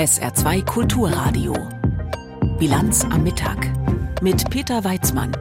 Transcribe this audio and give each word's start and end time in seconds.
SR2 0.00 0.64
Kulturradio. 0.64 1.54
Bilanz 2.58 3.04
am 3.04 3.22
Mittag 3.22 3.70
mit 4.22 4.48
Peter 4.48 4.82
Weizmann. 4.82 5.36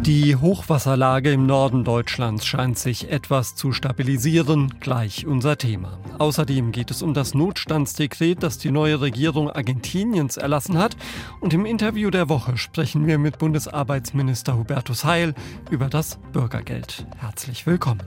Die 0.00 0.34
Hochwasserlage 0.34 1.30
im 1.30 1.46
Norden 1.46 1.84
Deutschlands 1.84 2.44
scheint 2.44 2.80
sich 2.80 3.12
etwas 3.12 3.54
zu 3.54 3.70
stabilisieren, 3.70 4.74
gleich 4.80 5.24
unser 5.24 5.56
Thema. 5.56 6.00
Außerdem 6.18 6.72
geht 6.72 6.90
es 6.90 7.00
um 7.00 7.14
das 7.14 7.34
Notstandsdekret, 7.34 8.42
das 8.42 8.58
die 8.58 8.72
neue 8.72 9.00
Regierung 9.00 9.48
Argentiniens 9.48 10.36
erlassen 10.36 10.78
hat. 10.78 10.96
Und 11.40 11.54
im 11.54 11.64
Interview 11.64 12.10
der 12.10 12.28
Woche 12.28 12.56
sprechen 12.56 13.06
wir 13.06 13.18
mit 13.18 13.38
Bundesarbeitsminister 13.38 14.58
Hubertus 14.58 15.04
Heil 15.04 15.34
über 15.70 15.86
das 15.86 16.18
Bürgergeld. 16.32 17.06
Herzlich 17.18 17.68
willkommen. 17.68 18.02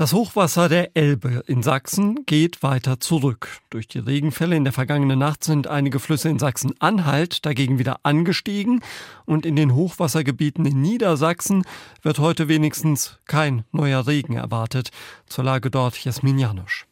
Das 0.00 0.14
Hochwasser 0.14 0.70
der 0.70 0.96
Elbe 0.96 1.42
in 1.46 1.62
Sachsen 1.62 2.24
geht 2.24 2.62
weiter 2.62 3.00
zurück. 3.00 3.58
Durch 3.68 3.86
die 3.86 3.98
Regenfälle 3.98 4.56
in 4.56 4.64
der 4.64 4.72
vergangenen 4.72 5.18
Nacht 5.18 5.44
sind 5.44 5.66
einige 5.66 6.00
Flüsse 6.00 6.30
in 6.30 6.38
Sachsen-Anhalt 6.38 7.44
dagegen 7.44 7.78
wieder 7.78 7.98
angestiegen 8.02 8.82
und 9.26 9.44
in 9.44 9.56
den 9.56 9.74
Hochwassergebieten 9.74 10.64
in 10.64 10.80
Niedersachsen 10.80 11.64
wird 12.00 12.18
heute 12.18 12.48
wenigstens 12.48 13.18
kein 13.26 13.64
neuer 13.72 14.06
Regen 14.06 14.36
erwartet. 14.36 14.88
Zur 15.26 15.44
Lage 15.44 15.70
dort 15.70 16.02
Jasmin 16.02 16.38
Janosch. 16.38 16.86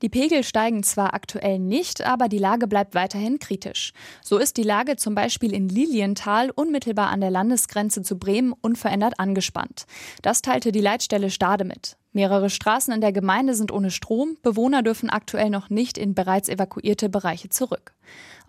Die 0.00 0.08
Pegel 0.08 0.42
steigen 0.42 0.84
zwar 0.84 1.12
aktuell 1.12 1.58
nicht, 1.58 2.06
aber 2.06 2.28
die 2.28 2.38
Lage 2.38 2.66
bleibt 2.66 2.94
weiterhin 2.94 3.40
kritisch. 3.40 3.92
So 4.22 4.38
ist 4.38 4.56
die 4.56 4.62
Lage 4.62 4.96
zum 4.96 5.14
Beispiel 5.14 5.52
in 5.52 5.68
Lilienthal 5.68 6.50
unmittelbar 6.50 7.10
an 7.10 7.20
der 7.20 7.30
Landesgrenze 7.30 8.00
zu 8.00 8.16
Bremen 8.16 8.54
unverändert 8.62 9.18
angespannt. 9.18 9.84
Das 10.22 10.40
teilte 10.40 10.72
die 10.72 10.80
Leitstelle 10.80 11.30
Stade 11.30 11.64
mit. 11.64 11.98
Mehrere 12.18 12.50
Straßen 12.50 12.92
in 12.92 13.00
der 13.00 13.12
Gemeinde 13.12 13.54
sind 13.54 13.70
ohne 13.70 13.92
Strom. 13.92 14.36
Bewohner 14.42 14.82
dürfen 14.82 15.08
aktuell 15.08 15.50
noch 15.50 15.70
nicht 15.70 15.96
in 15.96 16.16
bereits 16.16 16.48
evakuierte 16.48 17.08
Bereiche 17.08 17.48
zurück. 17.48 17.92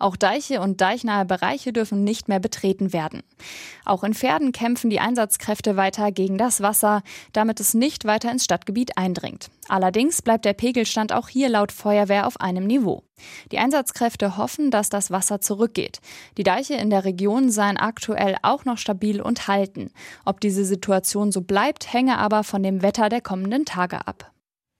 Auch 0.00 0.16
Deiche 0.16 0.60
und 0.60 0.80
deichnahe 0.80 1.24
Bereiche 1.24 1.72
dürfen 1.72 2.02
nicht 2.02 2.26
mehr 2.26 2.40
betreten 2.40 2.92
werden. 2.92 3.22
Auch 3.84 4.02
in 4.02 4.12
Pferden 4.12 4.50
kämpfen 4.50 4.90
die 4.90 4.98
Einsatzkräfte 4.98 5.76
weiter 5.76 6.10
gegen 6.10 6.36
das 6.36 6.62
Wasser, 6.62 7.04
damit 7.32 7.60
es 7.60 7.72
nicht 7.72 8.06
weiter 8.06 8.32
ins 8.32 8.42
Stadtgebiet 8.42 8.98
eindringt. 8.98 9.50
Allerdings 9.70 10.20
bleibt 10.20 10.44
der 10.44 10.52
Pegelstand 10.52 11.12
auch 11.12 11.28
hier 11.28 11.48
laut 11.48 11.70
Feuerwehr 11.70 12.26
auf 12.26 12.40
einem 12.40 12.66
Niveau. 12.66 13.04
Die 13.52 13.58
Einsatzkräfte 13.58 14.36
hoffen, 14.36 14.72
dass 14.72 14.88
das 14.88 15.12
Wasser 15.12 15.40
zurückgeht. 15.40 16.00
Die 16.36 16.42
Deiche 16.42 16.74
in 16.74 16.90
der 16.90 17.04
Region 17.04 17.52
seien 17.52 17.76
aktuell 17.76 18.34
auch 18.42 18.64
noch 18.64 18.78
stabil 18.78 19.20
und 19.20 19.46
halten. 19.46 19.92
Ob 20.24 20.40
diese 20.40 20.64
Situation 20.64 21.30
so 21.30 21.42
bleibt, 21.42 21.92
hänge 21.92 22.18
aber 22.18 22.42
von 22.42 22.64
dem 22.64 22.82
Wetter 22.82 23.08
der 23.08 23.20
kommenden 23.20 23.64
Tage 23.64 24.08
ab. 24.08 24.32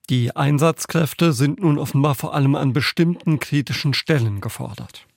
Die 0.09 0.35
Einsatzkräfte 0.35 1.31
sind 1.31 1.61
nun 1.61 1.77
offenbar 1.77 2.15
vor 2.15 2.33
allem 2.33 2.55
an 2.55 2.73
bestimmten 2.73 3.39
kritischen 3.39 3.93
Stellen 3.93 4.41
gefordert. 4.41 5.07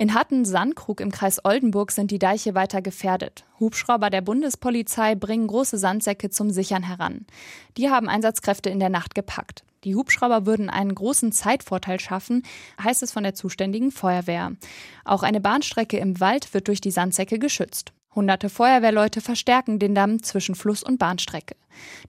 In 0.00 0.14
Hatten-Sandkrug 0.14 0.98
im 1.02 1.10
Kreis 1.10 1.44
Oldenburg 1.44 1.92
sind 1.92 2.10
die 2.10 2.18
Deiche 2.18 2.54
weiter 2.54 2.80
gefährdet. 2.80 3.44
Hubschrauber 3.58 4.08
der 4.08 4.22
Bundespolizei 4.22 5.14
bringen 5.14 5.46
große 5.46 5.76
Sandsäcke 5.76 6.30
zum 6.30 6.48
Sichern 6.48 6.82
heran. 6.82 7.26
Die 7.76 7.90
haben 7.90 8.08
Einsatzkräfte 8.08 8.70
in 8.70 8.80
der 8.80 8.88
Nacht 8.88 9.14
gepackt. 9.14 9.62
Die 9.84 9.94
Hubschrauber 9.94 10.46
würden 10.46 10.70
einen 10.70 10.94
großen 10.94 11.32
Zeitvorteil 11.32 12.00
schaffen, 12.00 12.44
heißt 12.82 13.02
es 13.02 13.12
von 13.12 13.24
der 13.24 13.34
zuständigen 13.34 13.90
Feuerwehr. 13.90 14.52
Auch 15.04 15.22
eine 15.22 15.42
Bahnstrecke 15.42 15.98
im 15.98 16.18
Wald 16.18 16.54
wird 16.54 16.68
durch 16.68 16.80
die 16.80 16.92
Sandsäcke 16.92 17.38
geschützt. 17.38 17.92
Hunderte 18.14 18.48
Feuerwehrleute 18.48 19.20
verstärken 19.20 19.78
den 19.78 19.94
Damm 19.94 20.22
zwischen 20.22 20.56
Fluss 20.56 20.82
und 20.82 20.98
Bahnstrecke. 20.98 21.54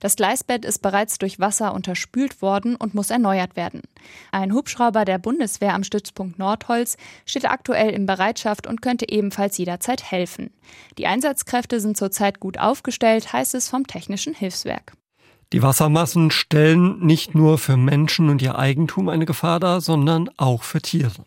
Das 0.00 0.16
Gleisbett 0.16 0.64
ist 0.64 0.80
bereits 0.80 1.18
durch 1.18 1.38
Wasser 1.38 1.72
unterspült 1.74 2.42
worden 2.42 2.74
und 2.74 2.94
muss 2.94 3.10
erneuert 3.10 3.54
werden. 3.54 3.82
Ein 4.32 4.52
Hubschrauber 4.52 5.04
der 5.04 5.18
Bundeswehr 5.18 5.74
am 5.74 5.84
Stützpunkt 5.84 6.38
Nordholz 6.38 6.96
steht 7.24 7.48
aktuell 7.48 7.90
in 7.90 8.06
Bereitschaft 8.06 8.66
und 8.66 8.82
könnte 8.82 9.08
ebenfalls 9.08 9.58
jederzeit 9.58 10.10
helfen. 10.10 10.50
Die 10.98 11.06
Einsatzkräfte 11.06 11.78
sind 11.78 11.96
zurzeit 11.96 12.40
gut 12.40 12.58
aufgestellt, 12.58 13.32
heißt 13.32 13.54
es 13.54 13.68
vom 13.68 13.86
Technischen 13.86 14.34
Hilfswerk. 14.34 14.94
Die 15.52 15.62
Wassermassen 15.62 16.30
stellen 16.30 16.98
nicht 17.04 17.34
nur 17.34 17.58
für 17.58 17.76
Menschen 17.76 18.30
und 18.30 18.42
ihr 18.42 18.58
Eigentum 18.58 19.08
eine 19.08 19.26
Gefahr 19.26 19.60
dar, 19.60 19.80
sondern 19.80 20.30
auch 20.38 20.62
für 20.62 20.80
Tiere. 20.80 21.24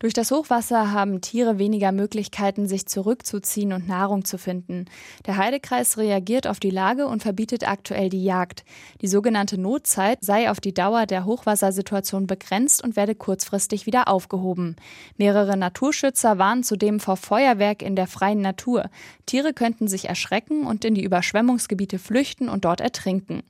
Durch 0.00 0.14
das 0.14 0.30
Hochwasser 0.30 0.92
haben 0.92 1.20
Tiere 1.22 1.58
weniger 1.58 1.90
Möglichkeiten, 1.90 2.68
sich 2.68 2.86
zurückzuziehen 2.86 3.72
und 3.72 3.88
Nahrung 3.88 4.24
zu 4.24 4.38
finden. 4.38 4.84
Der 5.26 5.38
Heidekreis 5.38 5.98
reagiert 5.98 6.46
auf 6.46 6.60
die 6.60 6.70
Lage 6.70 7.08
und 7.08 7.22
verbietet 7.22 7.68
aktuell 7.68 8.08
die 8.08 8.22
Jagd. 8.22 8.64
Die 9.00 9.08
sogenannte 9.08 9.60
Notzeit 9.60 10.18
sei 10.20 10.52
auf 10.52 10.60
die 10.60 10.72
Dauer 10.72 11.06
der 11.06 11.24
Hochwassersituation 11.24 12.28
begrenzt 12.28 12.80
und 12.84 12.94
werde 12.94 13.16
kurzfristig 13.16 13.86
wieder 13.86 14.06
aufgehoben. 14.06 14.76
Mehrere 15.16 15.56
Naturschützer 15.56 16.38
warnen 16.38 16.62
zudem 16.62 17.00
vor 17.00 17.16
Feuerwerk 17.16 17.82
in 17.82 17.96
der 17.96 18.06
freien 18.06 18.40
Natur. 18.40 18.90
Tiere 19.26 19.52
könnten 19.52 19.88
sich 19.88 20.08
erschrecken 20.08 20.64
und 20.64 20.84
in 20.84 20.94
die 20.94 21.02
Überschwemmungsgebiete 21.02 21.98
flüchten 21.98 22.48
und 22.48 22.64
dort 22.64 22.80
ertrinken. 22.80 23.42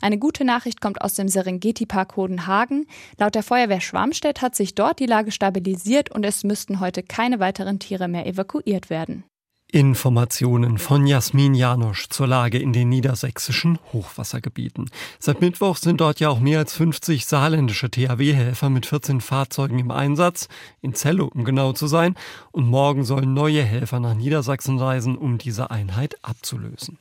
Eine 0.00 0.16
gute 0.16 0.44
Nachricht 0.44 0.80
kommt 0.80 1.00
aus 1.02 1.14
dem 1.14 1.26
Serengeti-Park 1.26 2.14
Hodenhagen. 2.14 2.86
Laut 3.18 3.34
der 3.34 3.42
Feuerwehr 3.42 3.80
Schwarmstedt 3.80 4.42
hat 4.42 4.54
sich 4.54 4.76
dort 4.76 5.00
die 5.00 5.06
Lage 5.06 5.32
stabilisiert 5.32 5.87
stabilisiert 5.88 6.10
und 6.10 6.24
es 6.24 6.44
müssten 6.44 6.80
heute 6.80 7.02
keine 7.02 7.40
weiteren 7.40 7.78
Tiere 7.78 8.08
mehr 8.08 8.26
evakuiert 8.26 8.90
werden. 8.90 9.24
Informationen 9.70 10.78
von 10.78 11.06
Jasmin 11.06 11.54
Janosch 11.54 12.08
zur 12.08 12.26
Lage 12.26 12.58
in 12.58 12.72
den 12.72 12.88
niedersächsischen 12.88 13.78
Hochwassergebieten. 13.92 14.90
Seit 15.18 15.42
Mittwoch 15.42 15.76
sind 15.76 16.00
dort 16.00 16.20
ja 16.20 16.30
auch 16.30 16.40
mehr 16.40 16.60
als 16.60 16.72
50 16.72 17.26
saarländische 17.26 17.90
THW-Helfer 17.90 18.70
mit 18.70 18.86
14 18.86 19.20
Fahrzeugen 19.20 19.78
im 19.78 19.90
Einsatz, 19.90 20.48
in 20.80 20.94
Zello 20.94 21.30
um 21.34 21.44
genau 21.44 21.74
zu 21.74 21.86
sein, 21.86 22.14
und 22.50 22.66
morgen 22.66 23.04
sollen 23.04 23.34
neue 23.34 23.62
Helfer 23.62 24.00
nach 24.00 24.14
Niedersachsen 24.14 24.78
reisen, 24.78 25.18
um 25.18 25.36
diese 25.36 25.70
Einheit 25.70 26.16
abzulösen. 26.22 26.98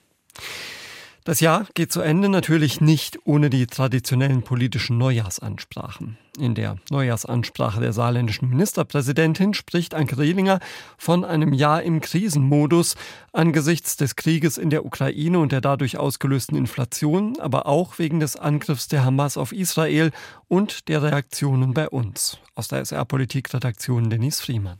Das 1.27 1.41
Jahr 1.41 1.67
geht 1.73 1.91
zu 1.91 1.99
Ende 1.99 2.29
natürlich 2.29 2.79
nicht 2.79 3.19
ohne 3.25 3.49
die 3.49 3.67
traditionellen 3.67 4.43
politischen 4.43 4.97
Neujahrsansprachen. 4.97 6.17
In 6.39 6.55
der 6.55 6.77
Neujahrsansprache 6.89 7.81
der 7.81 7.91
saarländischen 7.91 8.47
Ministerpräsidentin 8.47 9.53
spricht 9.53 9.93
Anke 9.93 10.19
Rehlinger 10.19 10.61
von 10.97 11.25
einem 11.25 11.51
Jahr 11.51 11.83
im 11.83 11.99
Krisenmodus 11.99 12.95
angesichts 13.33 13.97
des 13.97 14.15
Krieges 14.15 14.57
in 14.57 14.69
der 14.69 14.85
Ukraine 14.85 15.39
und 15.39 15.51
der 15.51 15.59
dadurch 15.59 15.97
ausgelösten 15.97 16.57
Inflation, 16.57 17.37
aber 17.41 17.65
auch 17.65 17.99
wegen 17.99 18.21
des 18.21 18.37
Angriffs 18.37 18.87
der 18.87 19.03
Hamas 19.03 19.35
auf 19.35 19.51
Israel 19.51 20.11
und 20.47 20.87
der 20.87 21.03
Reaktionen 21.03 21.73
bei 21.73 21.89
uns. 21.89 22.37
Aus 22.55 22.69
der 22.69 22.79
SR-Politikredaktion 22.79 24.09
Denise 24.09 24.41
Friemann. 24.41 24.79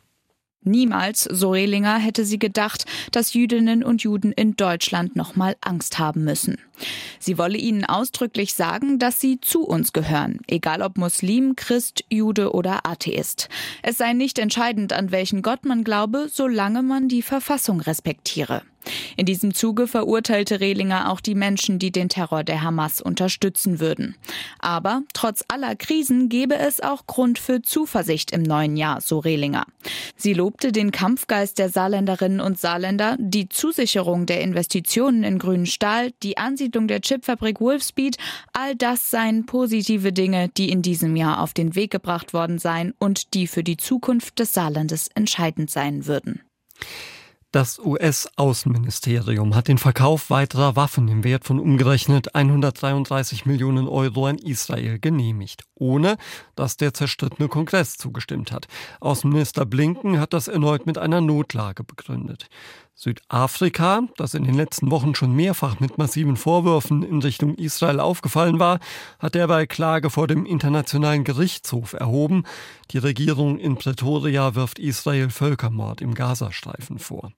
Niemals, 0.64 1.24
so 1.24 1.52
Rehlinger, 1.52 1.98
hätte 1.98 2.26
sie 2.26 2.40
gedacht, 2.40 2.86
dass 3.12 3.34
Jüdinnen 3.34 3.84
und 3.84 4.04
Juden 4.04 4.32
in 4.32 4.56
Deutschland 4.56 5.16
noch 5.16 5.36
mal 5.36 5.56
Angst 5.62 5.98
haben 6.00 6.24
müssen. 6.24 6.58
Sie 7.20 7.38
wolle 7.38 7.58
ihnen 7.58 7.86
ausdrücklich 7.86 8.54
sagen, 8.54 9.00
dass 9.00 9.22
sie 9.22 9.40
zu 9.40 9.64
uns 9.64 9.94
gehören, 9.94 10.40
egal 10.48 10.82
ob 10.82 10.98
Muslim, 10.98 11.56
Christ, 11.56 12.04
Jude 12.10 12.52
oder 12.54 12.86
Atheist. 12.86 13.50
Es 13.82 13.98
sei 13.98 14.14
nicht 14.14 14.40
entscheidend, 14.40 14.94
an 14.94 15.12
welchen 15.12 15.42
Gott 15.42 15.66
man 15.66 15.84
glaube, 15.84 16.28
solange 16.32 16.84
man 16.84 17.08
die 17.08 17.22
Verfassung 17.22 17.80
respektiere. 17.80 18.62
In 19.16 19.26
diesem 19.26 19.54
Zuge 19.54 19.88
verurteilte 19.88 20.60
Rehlinger 20.60 21.12
auch 21.12 21.22
die 21.22 21.36
Menschen, 21.36 21.80
die 21.80 21.92
den 21.92 22.10
Terror 22.10 22.44
der 22.44 22.62
Hamas 22.62 23.02
unterstützen 23.02 23.80
würden. 23.80 24.16
Aber 24.60 25.04
trotz 25.14 25.44
aller 25.48 25.76
Krisen 25.76 26.30
gebe 26.30 26.56
es 26.56 26.80
auch 26.80 27.08
Grund 27.08 27.40
für 27.40 27.62
Zuversicht 27.62 28.32
im 28.32 28.44
neuen 28.44 28.78
Jahr, 28.78 29.02
so 29.02 29.20
Rehlinger. 29.20 29.66
Sie 30.16 30.34
lobte 30.34 30.72
den 30.72 30.92
Kampfgeist 30.92 31.58
der 31.58 31.70
Saarländerinnen 31.70 32.40
und 32.40 32.60
Saarländer, 32.60 33.16
die 33.20 33.50
Zusicherung 33.50 34.26
der 34.26 34.42
Investitionen 34.42 35.24
in 35.24 35.40
grünen 35.40 35.66
Stahl, 35.66 36.12
die 36.24 36.38
Ansiedlung 36.38 36.88
der 36.88 37.02
Chipfabrik 37.02 37.60
Wolfspeed, 37.60 38.18
all 38.54 38.76
das 38.76 39.12
seien 39.12 39.46
positive 39.46 40.14
Dinge, 40.14 40.50
die 40.50 40.70
in 40.70 40.82
diesem 40.82 41.16
Jahr 41.16 41.42
auf 41.42 41.54
den 41.54 41.76
Weg 41.76 41.92
gebracht 41.92 42.34
worden 42.34 42.60
seien 42.60 42.94
und 43.00 43.34
die 43.34 43.48
für 43.48 43.64
die 43.64 43.78
Zukunft 43.78 44.40
des 44.40 44.54
Saarlandes 44.54 45.10
entscheidend 45.16 45.70
sein 45.70 46.06
würden. 46.06 46.42
Das 47.52 47.80
US-Außenministerium 47.80 49.56
hat 49.56 49.70
den 49.70 49.78
Verkauf 49.78 50.30
weiterer 50.30 50.76
Waffen 50.76 51.08
im 51.08 51.24
Wert 51.24 51.46
von 51.46 51.62
umgerechnet 51.62 52.36
133 52.36 53.46
Millionen 53.46 53.88
Euro 53.88 54.26
an 54.26 54.38
Israel 54.38 55.00
genehmigt, 55.00 55.64
ohne 55.74 56.18
dass 56.56 56.76
der 56.76 56.94
zerstrittene 56.94 57.48
Kongress 57.48 57.96
zugestimmt 57.96 58.52
hat. 58.52 58.68
Außenminister 59.00 59.66
Blinken 59.66 60.20
hat 60.20 60.34
das 60.34 60.50
erneut 60.50 60.86
mit 60.86 60.98
einer 60.98 61.22
Notlage 61.22 61.86
begründet. 61.86 62.50
Südafrika, 63.00 64.02
das 64.18 64.34
in 64.34 64.44
den 64.44 64.56
letzten 64.56 64.90
Wochen 64.90 65.14
schon 65.14 65.36
mehrfach 65.36 65.80
mit 65.80 66.00
massiven 66.00 66.36
Vorwürfen 66.36 67.04
in 67.04 67.22
Richtung 67.22 67.54
Israel 67.54 68.00
aufgefallen 68.00 68.58
war, 68.58 68.80
hat 69.20 69.36
derweil 69.36 69.68
Klage 69.68 70.10
vor 70.10 70.26
dem 70.26 70.48
Internationalen 70.48 71.24
Gerichtshof 71.24 71.94
erhoben. 71.94 72.44
Die 72.90 72.98
Regierung 72.98 73.60
in 73.60 73.76
Pretoria 73.76 74.56
wirft 74.56 74.80
Israel 74.80 75.30
Völkermord 75.30 76.02
im 76.02 76.16
Gazastreifen 76.16 76.98
vor. 76.98 77.32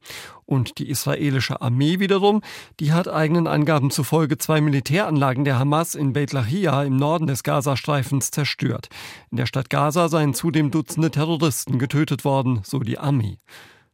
Und 0.46 0.78
die 0.78 0.90
israelische 0.90 1.62
Armee 1.62 2.00
wiederum, 2.00 2.42
die 2.80 2.94
hat 2.94 3.10
eigenen 3.10 3.46
Angaben 3.46 3.92
zufolge 3.92 4.38
zwei 4.38 4.62
Militäranlagen 4.62 5.44
der 5.44 5.60
Hamas 5.60 5.94
in 5.94 6.14
Beit 6.14 6.32
Lahia 6.32 6.84
im 6.84 6.96
Norden 6.96 7.28
des 7.28 7.44
Gazastreifens 7.44 8.32
zerstört. 8.32 8.88
In 9.30 9.36
der 9.36 9.46
Stadt 9.46 9.70
Gaza 9.70 10.08
seien 10.08 10.34
zudem 10.34 10.72
Dutzende 10.72 11.12
Terroristen 11.12 11.80
getötet 11.80 12.24
worden, 12.24 12.62
so 12.64 12.80
die 12.80 12.98
Armee 12.98 13.40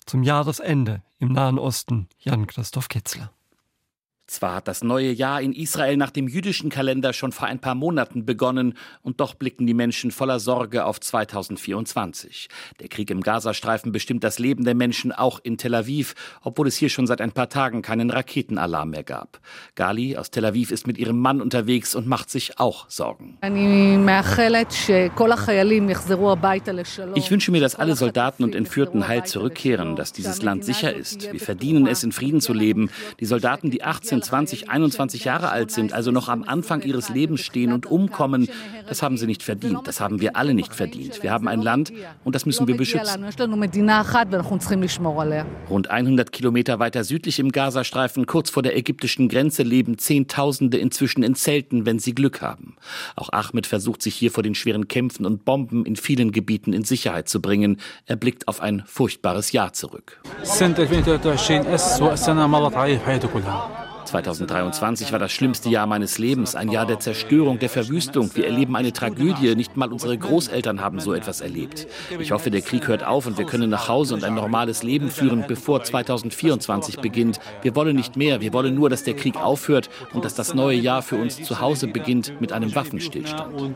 zum 0.06 0.24
Jahresende 0.24 1.04
im 1.20 1.32
Nahen 1.32 1.60
Osten 1.60 2.10
Jan-Christoph 2.20 2.90
Kitzler. 2.90 3.32
Zwar 4.28 4.56
hat 4.56 4.68
das 4.68 4.84
neue 4.84 5.12
Jahr 5.12 5.40
in 5.40 5.54
Israel 5.54 5.98
nach 5.98 6.10
dem 6.10 6.28
jüdischen 6.28 6.70
Kalender 6.72 7.14
schon 7.14 7.32
vor 7.32 7.48
ein 7.48 7.60
paar 7.60 7.76
Monaten 7.76 8.26
begonnen, 8.26 8.74
und 9.04 9.20
doch 9.20 9.36
blicken 9.36 9.68
die 9.68 9.76
Menschen 9.76 10.10
voller 10.10 10.40
Sorge 10.40 10.86
auf 10.86 11.00
2024. 11.00 12.48
Der 12.80 12.88
Krieg 12.88 13.12
im 13.12 13.22
Gazastreifen 13.22 13.92
bestimmt 13.92 14.24
das 14.24 14.40
Leben 14.40 14.64
der 14.64 14.74
Menschen 14.74 15.12
auch 15.12 15.40
in 15.44 15.58
Tel 15.58 15.76
Aviv, 15.76 16.16
obwohl 16.42 16.68
es 16.68 16.76
hier 16.76 16.90
schon 16.90 17.06
seit 17.06 17.22
ein 17.22 17.34
paar 17.34 17.50
Tagen 17.50 17.84
keinen 17.84 18.10
Raketenalarm 18.10 18.90
mehr 18.90 19.04
gab. 19.04 19.40
Gali 19.76 20.18
aus 20.18 20.32
Tel 20.32 20.46
Aviv 20.46 20.72
ist 20.72 20.88
mit 20.88 20.98
ihrem 20.98 21.20
Mann 21.20 21.40
unterwegs 21.40 21.94
und 21.94 22.08
macht 22.08 22.32
sich 22.32 22.58
auch 22.60 22.90
Sorgen. 22.90 23.38
Ich 27.14 27.32
wünsche 27.32 27.52
mir, 27.52 27.62
dass 27.62 27.76
alle 27.76 27.96
Soldaten 27.96 28.44
und 28.44 28.56
Entführten 28.56 29.08
heil 29.08 29.24
zurückkehren, 29.26 29.96
dass 29.96 30.14
dieses 30.14 30.42
Land 30.42 30.66
sicher 30.66 30.94
ist. 30.94 31.32
Wir 31.32 31.40
verdienen 31.40 31.86
es, 31.86 32.04
in 32.04 32.12
Frieden 32.12 32.42
zu 32.42 32.54
leben. 32.54 32.90
Die 33.20 33.26
Soldaten, 33.26 33.70
die 33.70 33.84
18 33.84 34.15
19, 34.16 34.24
20, 34.24 34.70
21 34.70 35.26
Jahre 35.26 35.50
alt 35.50 35.72
sind, 35.72 35.94
also 35.94 36.12
noch 36.12 36.30
am 36.30 36.44
Anfang 36.44 36.82
ihres 36.82 37.10
Lebens 37.10 37.42
stehen 37.42 37.72
und 37.74 37.86
umkommen, 37.86 38.48
das 38.88 39.02
haben 39.02 39.18
sie 39.18 39.26
nicht 39.26 39.44
verdient. 39.44 39.82
Das 39.86 40.00
haben 40.00 40.22
wir 40.22 40.36
alle 40.36 40.54
nicht 40.54 40.74
verdient. 40.74 41.24
Wir 41.24 41.32
haben 41.32 41.48
ein 41.48 41.62
Land 41.62 41.92
und 42.24 42.36
das 42.36 42.46
müssen 42.46 42.68
wir 42.68 42.78
beschützen. 42.78 43.26
Rund 45.70 45.90
100 45.90 46.32
Kilometer 46.32 46.80
weiter 46.80 47.04
südlich 47.04 47.40
im 47.40 47.52
Gazastreifen, 47.52 48.26
kurz 48.26 48.50
vor 48.50 48.64
der 48.64 48.78
ägyptischen 48.78 49.30
Grenze, 49.30 49.64
leben 49.64 49.98
Zehntausende 49.98 50.78
inzwischen 50.78 51.24
in 51.24 51.36
Zelten, 51.36 51.86
wenn 51.86 52.00
sie 52.00 52.16
Glück 52.16 52.42
haben. 52.42 52.76
Auch 53.16 53.30
Ahmed 53.32 53.68
versucht 53.68 54.02
sich 54.02 54.16
hier 54.16 54.32
vor 54.32 54.44
den 54.44 54.56
schweren 54.56 54.88
Kämpfen 54.88 55.26
und 55.26 55.46
Bomben 55.46 55.86
in 55.86 55.96
vielen 55.96 56.32
Gebieten 56.32 56.74
in 56.74 56.84
Sicherheit 56.84 57.28
zu 57.28 57.42
bringen. 57.42 57.80
Er 58.06 58.16
blickt 58.16 58.48
auf 58.48 58.62
ein 58.62 58.84
furchtbares 58.86 59.52
Jahr 59.52 59.74
zurück. 59.74 60.22
2023 64.06 65.12
war 65.12 65.20
das 65.20 65.32
schlimmste 65.32 65.70
Jahr 65.70 65.88
meines 65.88 66.18
Lebens, 66.18 66.56
ein 66.56 66.70
Jahr 66.70 66.86
der 66.86 67.00
Zerstörung, 67.00 67.60
der 67.60 67.70
Verwüstung. 67.70 68.30
Wir 68.36 68.46
erleben 68.46 68.76
eine 68.76 68.94
Tragödie. 68.94 69.56
Nicht 69.56 69.76
mal 69.78 69.92
unsere 69.92 70.18
Großeltern 70.18 70.82
haben 70.82 71.00
so 71.00 71.14
etwas 71.14 71.42
erlebt. 71.42 71.88
Ich 72.20 72.32
hoffe, 72.32 72.52
der 72.52 72.62
Krieg 72.62 72.88
hört 72.88 73.04
auf 73.04 73.26
und 73.26 73.38
wir 73.38 73.46
können 73.46 73.70
nach 73.70 73.88
Hause 73.88 74.14
und 74.14 74.24
ein 74.24 74.36
normales 74.36 74.84
Leben 74.84 75.10
führen, 75.10 75.46
bevor 75.48 75.84
2024 75.84 77.00
beginnt. 77.00 77.40
Wir 77.62 77.76
wollen 77.76 77.96
nicht 77.96 78.16
mehr. 78.16 78.42
Wir 78.42 78.54
wollen 78.54 78.76
nur, 78.76 78.90
dass 78.90 79.04
der 79.04 79.16
Krieg 79.16 79.38
aufhört 79.38 79.90
und 80.14 80.24
dass 80.24 80.36
das 80.36 80.54
neue 80.54 80.78
Jahr 80.78 81.02
für 81.02 81.18
uns 81.18 81.42
zu 81.42 81.60
Hause 81.60 81.88
beginnt 81.88 82.40
mit 82.40 82.52
einem 82.52 82.74
Waffenstillstand. 82.76 83.76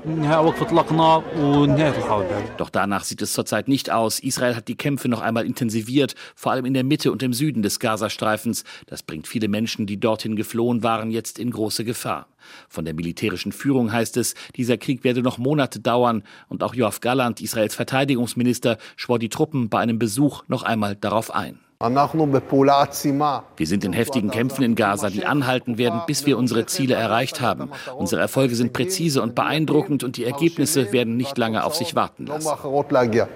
Doch 2.57 2.69
danach 2.69 3.03
sieht 3.03 3.21
es 3.21 3.33
zurzeit 3.33 3.67
nicht 3.67 3.89
aus. 3.91 4.19
Israel 4.19 4.55
hat 4.55 4.67
die 4.67 4.75
Kämpfe 4.75 5.09
noch 5.09 5.21
einmal 5.21 5.45
intensiviert, 5.45 6.15
vor 6.35 6.51
allem 6.51 6.65
in 6.65 6.73
der 6.73 6.83
Mitte 6.83 7.11
und 7.11 7.23
im 7.23 7.33
Süden 7.33 7.61
des 7.61 7.79
Gazastreifens. 7.79 8.63
Das 8.87 9.03
bringt 9.03 9.27
viele 9.27 9.47
Menschen, 9.47 9.85
die 9.85 9.99
dort 9.99 10.18
dorthin 10.19 10.35
geflohen 10.35 10.83
waren, 10.83 11.11
jetzt 11.11 11.39
in 11.39 11.49
große 11.49 11.85
Gefahr. 11.85 12.27
Von 12.67 12.83
der 12.83 12.93
militärischen 12.93 13.53
Führung 13.53 13.93
heißt 13.93 14.17
es, 14.17 14.35
dieser 14.55 14.77
Krieg 14.77 15.05
werde 15.05 15.21
noch 15.21 15.37
Monate 15.37 15.79
dauern 15.79 16.23
und 16.49 16.61
auch 16.61 16.73
Joachim 16.73 16.99
Galland, 17.01 17.39
Israels 17.39 17.75
Verteidigungsminister, 17.75 18.77
schwor 18.97 19.17
die 19.17 19.29
Truppen 19.29 19.69
bei 19.69 19.79
einem 19.79 19.97
Besuch 19.97 20.43
noch 20.47 20.63
einmal 20.63 20.97
darauf 20.97 21.33
ein. 21.33 21.59
Wir 21.81 23.67
sind 23.67 23.85
in 23.85 23.93
heftigen 23.93 24.31
Kämpfen 24.31 24.63
in 24.63 24.75
Gaza, 24.75 25.09
die 25.09 25.25
anhalten 25.25 25.77
werden, 25.77 26.01
bis 26.07 26.25
wir 26.25 26.37
unsere 26.37 26.65
Ziele 26.65 26.95
erreicht 26.95 27.39
haben. 27.39 27.71
Unsere 27.95 28.19
Erfolge 28.19 28.55
sind 28.55 28.73
präzise 28.73 29.21
und 29.21 29.33
beeindruckend 29.33 30.03
und 30.03 30.17
die 30.17 30.25
Ergebnisse 30.25 30.91
werden 30.91 31.15
nicht 31.15 31.37
lange 31.37 31.63
auf 31.63 31.75
sich 31.75 31.95
warten 31.95 32.25
lassen. 32.25 32.49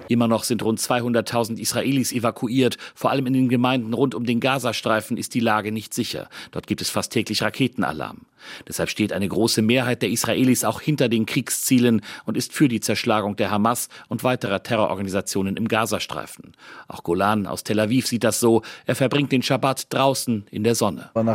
Immer 0.08 0.28
noch 0.28 0.44
sind 0.44 0.62
rund 0.62 0.78
200.000 0.78 1.58
Israelis 1.58 2.12
evakuiert. 2.12 2.76
Vor 2.94 3.10
allem 3.10 3.24
in 3.24 3.32
den 3.32 3.48
Gemeinden 3.48 3.94
rund 3.94 4.14
um 4.14 4.26
den 4.26 4.40
Gazastreifen 4.40 5.16
ist 5.16 5.32
die 5.32 5.40
Lage 5.40 5.72
nicht 5.72 5.94
sicher. 5.94 6.28
Dort 6.50 6.66
gibt 6.66 6.82
es 6.82 6.90
fast 6.90 7.14
täglich 7.14 7.42
Raketenalarm. 7.42 8.26
Deshalb 8.68 8.90
steht 8.90 9.12
eine 9.12 9.28
große 9.28 9.62
Mehrheit 9.62 10.02
der 10.02 10.10
Israelis 10.10 10.64
auch 10.64 10.82
hinter 10.82 11.08
den 11.08 11.24
Kriegszielen 11.24 12.02
und 12.24 12.36
ist 12.36 12.52
für 12.52 12.68
die 12.68 12.80
Zerschlagung 12.80 13.36
der 13.36 13.50
Hamas 13.50 13.88
und 14.08 14.24
weiterer 14.24 14.62
Terrororganisationen 14.62 15.56
im 15.56 15.68
Gazastreifen. 15.68 16.52
Auch 16.88 17.02
Golan 17.02 17.46
aus 17.46 17.64
Tel 17.64 17.80
Aviv 17.80 18.06
sieht 18.06 18.24
das 18.24 18.33
so. 18.40 18.62
Er 18.86 18.94
verbringt 18.94 19.32
den 19.32 19.42
Schabbat 19.42 19.92
draußen 19.92 20.46
in 20.50 20.64
der 20.64 20.74
Sonne. 20.74 21.10
Wir 21.14 21.26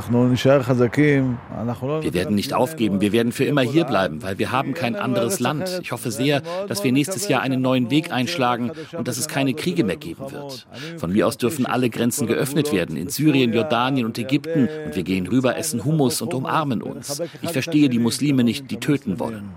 werden 2.13 2.35
nicht 2.35 2.53
aufgeben, 2.53 3.01
wir 3.01 3.11
werden 3.11 3.31
für 3.31 3.45
immer 3.45 3.61
hier 3.61 3.85
bleiben, 3.85 4.23
weil 4.23 4.39
wir 4.39 4.51
haben 4.51 4.73
kein 4.73 4.95
anderes 4.95 5.39
Land. 5.39 5.79
Ich 5.81 5.91
hoffe 5.91 6.11
sehr, 6.11 6.41
dass 6.67 6.83
wir 6.83 6.91
nächstes 6.91 7.27
Jahr 7.27 7.41
einen 7.41 7.61
neuen 7.61 7.89
Weg 7.89 8.11
einschlagen 8.11 8.71
und 8.97 9.07
dass 9.07 9.17
es 9.17 9.27
keine 9.27 9.53
Kriege 9.53 9.83
mehr 9.83 9.97
geben 9.97 10.31
wird. 10.31 10.67
Von 10.97 11.11
mir 11.11 11.27
aus 11.27 11.37
dürfen 11.37 11.65
alle 11.65 11.89
Grenzen 11.89 12.27
geöffnet 12.27 12.71
werden, 12.71 12.97
in 12.97 13.09
Syrien, 13.09 13.53
Jordanien 13.53 14.05
und 14.05 14.17
Ägypten. 14.17 14.67
Und 14.85 14.95
wir 14.95 15.03
gehen 15.03 15.27
rüber, 15.27 15.57
essen 15.57 15.85
Hummus 15.85 16.21
und 16.21 16.33
umarmen 16.33 16.81
uns. 16.81 17.21
Ich 17.41 17.51
verstehe 17.51 17.89
die 17.89 17.99
Muslime 17.99 18.43
nicht, 18.43 18.69
die 18.71 18.77
töten 18.77 19.19
wollen. 19.19 19.49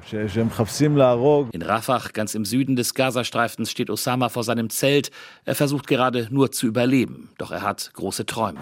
In 1.52 1.62
Rafah, 1.62 2.02
ganz 2.12 2.34
im 2.34 2.44
Süden 2.44 2.76
des 2.76 2.94
Gazastreifens, 2.94 3.70
steht 3.70 3.90
Osama 3.90 4.28
vor 4.28 4.44
seinem 4.44 4.70
Zelt. 4.70 5.10
Er 5.44 5.54
versucht 5.54 5.86
gerade 5.86 6.28
nur 6.30 6.52
zu 6.52 6.66
überleben. 6.66 7.30
Doch 7.42 7.50
er 7.50 7.62
hat 7.62 7.90
große 7.94 8.24
Träume. 8.24 8.60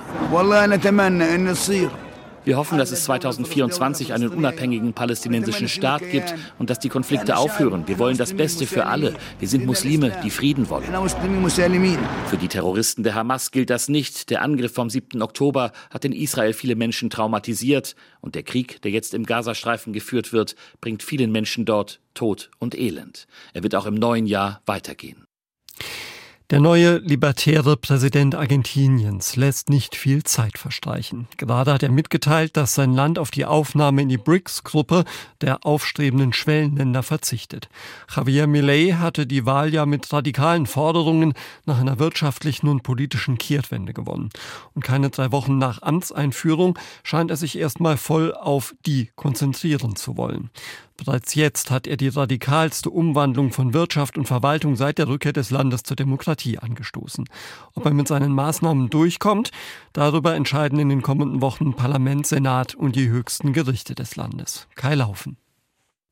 Wir 2.47 2.57
hoffen, 2.57 2.79
dass 2.79 2.91
es 2.91 3.05
2024 3.05 4.15
einen 4.15 4.31
unabhängigen 4.31 4.95
palästinensischen 4.95 5.69
Staat 5.69 6.01
gibt 6.11 6.35
und 6.59 6.71
dass 6.71 6.79
die 6.79 6.89
Konflikte 6.89 7.37
aufhören. 7.37 7.87
Wir 7.87 7.99
wollen 7.99 8.17
das 8.17 8.33
Beste 8.33 8.67
für 8.67 8.87
alle. 8.87 9.17
Wir 9.39 9.49
sind 9.49 9.67
Muslime, 9.67 10.19
die 10.25 10.31
Frieden 10.31 10.71
wollen. 10.71 10.87
Für 12.31 12.37
die 12.39 12.49
Terroristen 12.49 13.03
der 13.03 13.15
Hamas 13.15 13.51
gilt 13.51 13.69
das 13.69 13.91
nicht. 13.91 14.31
Der 14.31 14.41
Angriff 14.41 14.73
vom 14.73 14.89
7. 14.89 15.21
Oktober 15.21 15.73
hat 15.91 16.07
in 16.07 16.13
Israel 16.13 16.55
viele 16.55 16.75
Menschen 16.75 17.11
traumatisiert 17.11 17.97
und 18.23 18.35
der 18.35 18.45
Krieg, 18.45 18.81
der 18.81 18.93
jetzt 18.93 19.13
im 19.13 19.27
Gazastreifen 19.27 19.93
geführt 19.93 20.33
wird, 20.33 20.55
bringt 20.81 21.03
vielen 21.03 21.33
Menschen 21.33 21.67
dort 21.67 22.01
Tod 22.15 22.51
und 22.59 22.75
Elend. 22.75 23.27
Er 23.53 23.63
wird 23.63 23.75
auch 23.75 23.85
im 23.85 23.97
neuen 23.97 24.25
Jahr 24.25 24.63
weitergehen. 24.65 25.27
Der 26.51 26.59
neue 26.59 26.99
libertäre 26.99 27.77
Präsident 27.77 28.35
Argentiniens 28.35 29.37
lässt 29.37 29.69
nicht 29.69 29.95
viel 29.95 30.25
Zeit 30.25 30.59
verstreichen. 30.59 31.29
Gerade 31.37 31.73
hat 31.73 31.85
er 31.85 31.93
mitgeteilt, 31.93 32.57
dass 32.57 32.75
sein 32.75 32.93
Land 32.93 33.21
auf 33.21 33.31
die 33.31 33.45
Aufnahme 33.45 34.03
in 34.03 34.09
die 34.09 34.19
BRICS-Gruppe 34.19 35.05
der 35.43 35.65
aufstrebenden 35.65 36.33
Schwellenländer 36.33 37.05
verzichtet. 37.05 37.69
Javier 38.13 38.49
Milei 38.49 38.97
hatte 38.99 39.29
die 39.29 39.47
Wahl 39.47 39.73
ja 39.73 39.87
mit 39.87 40.13
radikalen 40.13 40.67
Forderungen 40.67 41.35
nach 41.67 41.79
einer 41.79 42.01
wirtschaftlichen 42.01 42.67
und 42.67 42.83
politischen 42.83 43.39
Kehrtwende 43.39 43.93
gewonnen. 43.93 44.31
Und 44.75 44.83
keine 44.83 45.11
drei 45.11 45.31
Wochen 45.31 45.57
nach 45.57 45.83
Amtseinführung 45.83 46.77
scheint 47.05 47.31
er 47.31 47.37
sich 47.37 47.57
erstmal 47.57 47.97
voll 47.97 48.35
auf 48.35 48.75
die 48.87 49.13
konzentrieren 49.15 49.95
zu 49.95 50.17
wollen. 50.17 50.51
Bereits 51.05 51.35
jetzt 51.35 51.71
hat 51.71 51.87
er 51.87 51.97
die 51.97 52.09
radikalste 52.09 52.91
Umwandlung 52.91 53.53
von 53.53 53.73
Wirtschaft 53.73 54.19
und 54.19 54.27
Verwaltung 54.27 54.77
seit 54.77 54.99
der 54.99 55.09
Rückkehr 55.09 55.33
des 55.33 55.51
Landes 55.51 55.83
zur 55.83 55.97
Demokratie 55.97 56.59
angestoßen. 56.59 57.25
Ob 57.75 57.87
er 57.87 57.95
mit 57.95 58.07
seinen 58.07 58.33
Maßnahmen 58.33 58.91
durchkommt, 58.91 59.51
darüber 59.95 60.35
entscheiden 60.35 60.79
in 60.79 60.91
den 60.91 61.01
kommenden 61.01 61.41
Wochen 61.41 61.75
Parlament, 61.75 62.27
Senat 62.27 62.75
und 62.75 62.97
die 62.97 63.09
höchsten 63.09 63.55
Gerichte 63.55 63.95
des 63.95 64.17
Landes. 64.17 64.69
Kai 64.75 64.95
Laufen. 64.95 65.39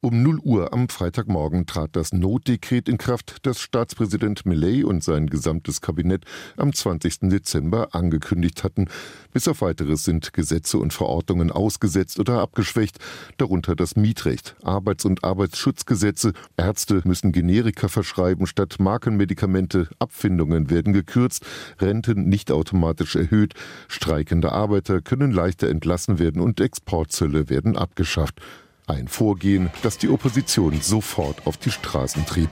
Um 0.01 0.23
0 0.23 0.39
Uhr 0.45 0.73
am 0.73 0.89
Freitagmorgen 0.89 1.67
trat 1.67 1.97
das 1.97 2.13
Notdekret 2.13 2.89
in 2.89 2.99
Kraft, 2.99 3.39
das 3.43 3.61
Staatspräsident 3.61 4.47
Millet 4.47 4.85
und 4.85 5.03
sein 5.03 5.27
gesamtes 5.27 5.81
Kabinett 5.81 6.25
am 6.57 6.73
20. 6.73 7.23
Dezember 7.23 7.97
angekündigt 7.97 8.63
hatten. 8.63 8.87
Bis 9.33 9.49
auf 9.49 9.61
weiteres 9.61 10.05
sind 10.05 10.33
Gesetze 10.33 10.79
und 10.79 10.93
Verordnungen 10.93 11.51
ausgesetzt 11.51 12.21
oder 12.21 12.43
abgeschwächt, 12.43 12.99
darunter 13.39 13.75
das 13.75 13.97
Mietrecht, 13.97 14.55
Arbeits- 14.63 15.05
und 15.05 15.25
Arbeitsschutzgesetze, 15.25 16.33
Ärzte 16.57 17.03
müssen 17.05 17.33
Generika 17.33 17.89
verschreiben 17.89 18.47
statt 18.47 18.77
Markenmedikamente, 18.79 19.89
Abfindungen 19.99 20.71
werden 20.71 20.93
gekürzt, 20.93 21.45
Renten 21.81 22.29
nicht 22.29 22.53
automatisch 22.53 23.17
erhöht, 23.17 23.55
streikende 23.89 24.53
Arbeiter 24.53 25.03
können 25.03 25.33
leichter 25.33 25.69
entlassen 25.69 26.21
werden 26.21 26.41
und 26.41 26.61
Exportzölle 26.61 27.49
werden 27.49 27.77
abgeschafft. 27.77 28.41
Ein 28.89 29.07
Vorgehen, 29.07 29.69
das 29.83 29.99
die 29.99 30.09
Opposition 30.09 30.81
sofort 30.81 31.47
auf 31.47 31.59
die 31.59 31.71
Straßen 31.71 32.25
trieb. 32.25 32.49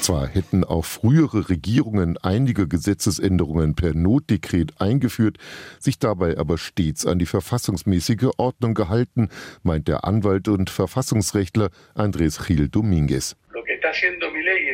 Zwar 0.00 0.26
hätten 0.26 0.64
auch 0.64 0.86
frühere 0.86 1.50
Regierungen 1.50 2.16
einige 2.18 2.66
Gesetzesänderungen 2.66 3.74
per 3.74 3.94
Notdekret 3.94 4.80
eingeführt, 4.80 5.36
sich 5.78 5.98
dabei 5.98 6.38
aber 6.38 6.56
stets 6.56 7.04
an 7.04 7.18
die 7.18 7.26
verfassungsmäßige 7.26 8.30
Ordnung 8.38 8.72
gehalten, 8.72 9.28
meint 9.62 9.86
der 9.86 10.04
Anwalt 10.04 10.48
und 10.48 10.70
Verfassungsrechtler 10.70 11.68
Andrés 11.94 12.42
Gil 12.46 12.68
Dominguez. 12.68 13.36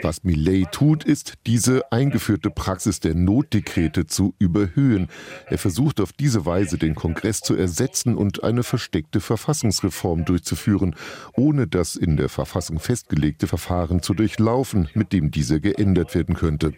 Was 0.02 0.24
Millet 0.24 0.72
tut, 0.72 1.04
ist, 1.04 1.34
diese 1.46 1.90
eingeführte 1.92 2.50
Praxis 2.50 3.00
der 3.00 3.14
Notdekrete 3.14 4.06
zu 4.06 4.34
überhöhen. 4.38 5.08
Er 5.46 5.58
versucht 5.58 6.00
auf 6.00 6.12
diese 6.12 6.46
Weise, 6.46 6.78
den 6.78 6.94
Kongress 6.94 7.40
zu 7.40 7.54
ersetzen 7.54 8.16
und 8.16 8.42
eine 8.42 8.62
versteckte 8.62 9.20
Verfassungsreform 9.20 10.24
durchzuführen, 10.24 10.94
ohne 11.34 11.66
das 11.66 11.96
in 11.96 12.16
der 12.16 12.28
Verfassung 12.28 12.78
festgelegte 12.78 13.46
Verfahren 13.46 14.02
zu 14.02 14.14
durchlaufen, 14.14 14.88
mit 14.94 15.12
dem 15.12 15.30
diese 15.30 15.60
geändert 15.60 16.14
werden 16.14 16.34
könnte. 16.34 16.72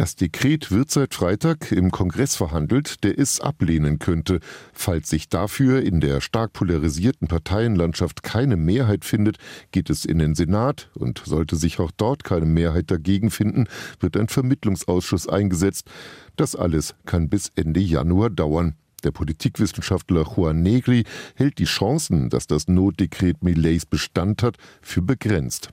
Das 0.00 0.16
Dekret 0.16 0.70
wird 0.70 0.90
seit 0.90 1.12
Freitag 1.12 1.72
im 1.72 1.90
Kongress 1.90 2.34
verhandelt, 2.34 3.04
der 3.04 3.18
es 3.18 3.38
ablehnen 3.38 3.98
könnte. 3.98 4.40
Falls 4.72 5.10
sich 5.10 5.28
dafür 5.28 5.82
in 5.82 6.00
der 6.00 6.22
stark 6.22 6.54
polarisierten 6.54 7.28
Parteienlandschaft 7.28 8.22
keine 8.22 8.56
Mehrheit 8.56 9.04
findet, 9.04 9.36
geht 9.72 9.90
es 9.90 10.06
in 10.06 10.18
den 10.18 10.34
Senat 10.34 10.88
und 10.94 11.20
sollte 11.26 11.54
sich 11.54 11.80
auch 11.80 11.90
dort 11.90 12.24
keine 12.24 12.46
Mehrheit 12.46 12.90
dagegen 12.90 13.30
finden, 13.30 13.66
wird 13.98 14.16
ein 14.16 14.28
Vermittlungsausschuss 14.28 15.28
eingesetzt. 15.28 15.90
Das 16.34 16.56
alles 16.56 16.94
kann 17.04 17.28
bis 17.28 17.52
Ende 17.54 17.80
Januar 17.80 18.30
dauern. 18.30 18.76
Der 19.00 19.10
Politikwissenschaftler 19.10 20.24
Juan 20.36 20.62
Negri 20.62 21.04
hält 21.34 21.58
die 21.58 21.64
Chancen, 21.64 22.30
dass 22.30 22.46
das 22.46 22.68
Notdekret 22.68 23.42
Millets 23.42 23.86
Bestand 23.86 24.42
hat, 24.42 24.56
für 24.82 25.02
begrenzt. 25.02 25.70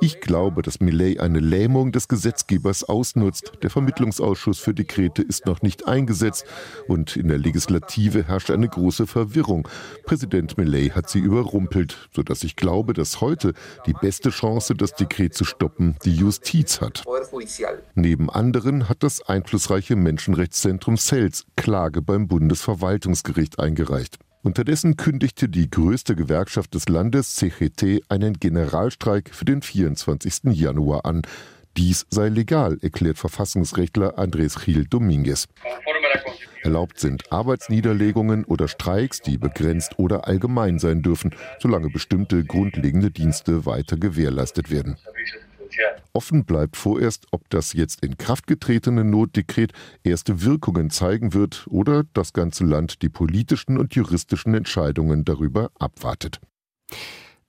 Ich 0.00 0.20
glaube, 0.20 0.62
dass 0.62 0.80
Millet 0.80 1.20
eine 1.20 1.40
Lähmung 1.40 1.92
des 1.92 2.08
Gesetzgebers 2.08 2.84
ausnutzt. 2.84 3.52
Der 3.62 3.70
Vermittlungsausschuss 3.70 4.58
für 4.58 4.74
Dekrete 4.74 5.22
ist 5.22 5.46
noch 5.46 5.62
nicht 5.62 5.86
eingesetzt 5.86 6.46
und 6.86 7.16
in 7.16 7.28
der 7.28 7.38
Legislative 7.38 8.24
herrscht 8.24 8.50
eine 8.50 8.68
große 8.68 9.06
Verwirrung. 9.06 9.68
Präsident 10.04 10.58
Millet 10.58 10.94
hat 10.94 11.10
sie 11.10 11.18
überrumpelt, 11.18 12.08
sodass 12.14 12.44
ich 12.44 12.56
glaube, 12.56 12.92
dass 12.92 13.20
heute 13.20 13.54
die 13.86 13.94
beste 13.94 14.30
Chance, 14.30 14.74
das 14.74 14.94
Dekret 14.94 15.34
zu 15.34 15.44
stoppen, 15.44 15.96
die 16.04 16.14
Justiz 16.14 16.80
hat. 16.80 17.04
Neben 17.94 18.30
anderen 18.30 18.88
hat 18.88 19.02
das 19.02 19.22
einflussreiche 19.22 19.96
Menschenrechtszentrum 19.96 20.96
CELS 20.96 21.46
Klage 21.56 22.02
beim 22.02 22.28
Bundesverwaltungsgericht 22.28 23.58
eingereicht. 23.58 24.18
Unterdessen 24.42 24.96
kündigte 24.96 25.48
die 25.48 25.68
größte 25.68 26.14
Gewerkschaft 26.14 26.74
des 26.74 26.88
Landes, 26.88 27.34
CGT, 27.34 28.04
einen 28.08 28.34
Generalstreik 28.34 29.34
für 29.34 29.44
den 29.44 29.62
24. 29.62 30.52
Januar 30.52 31.04
an. 31.04 31.22
Dies 31.76 32.06
sei 32.10 32.28
legal, 32.28 32.78
erklärt 32.80 33.18
Verfassungsrechtler 33.18 34.18
Andrés 34.18 34.64
Gil 34.64 34.86
Dominguez. 34.86 35.48
Erlaubt 36.62 36.98
sind 36.98 37.32
Arbeitsniederlegungen 37.32 38.44
oder 38.44 38.68
Streiks, 38.68 39.20
die 39.20 39.38
begrenzt 39.38 39.98
oder 39.98 40.26
allgemein 40.26 40.78
sein 40.78 41.02
dürfen, 41.02 41.34
solange 41.60 41.90
bestimmte 41.90 42.44
grundlegende 42.44 43.10
Dienste 43.10 43.66
weiter 43.66 43.96
gewährleistet 43.96 44.70
werden. 44.70 44.96
Offen 46.12 46.44
bleibt 46.44 46.76
vorerst, 46.76 47.26
ob 47.30 47.48
das 47.50 47.72
jetzt 47.72 48.04
in 48.04 48.16
Kraft 48.16 48.46
getretene 48.46 49.04
Notdekret 49.04 49.72
erste 50.02 50.42
Wirkungen 50.42 50.90
zeigen 50.90 51.34
wird 51.34 51.66
oder 51.68 52.04
das 52.14 52.32
ganze 52.32 52.64
Land 52.64 53.02
die 53.02 53.08
politischen 53.08 53.78
und 53.78 53.94
juristischen 53.94 54.54
Entscheidungen 54.54 55.24
darüber 55.24 55.70
abwartet. 55.78 56.40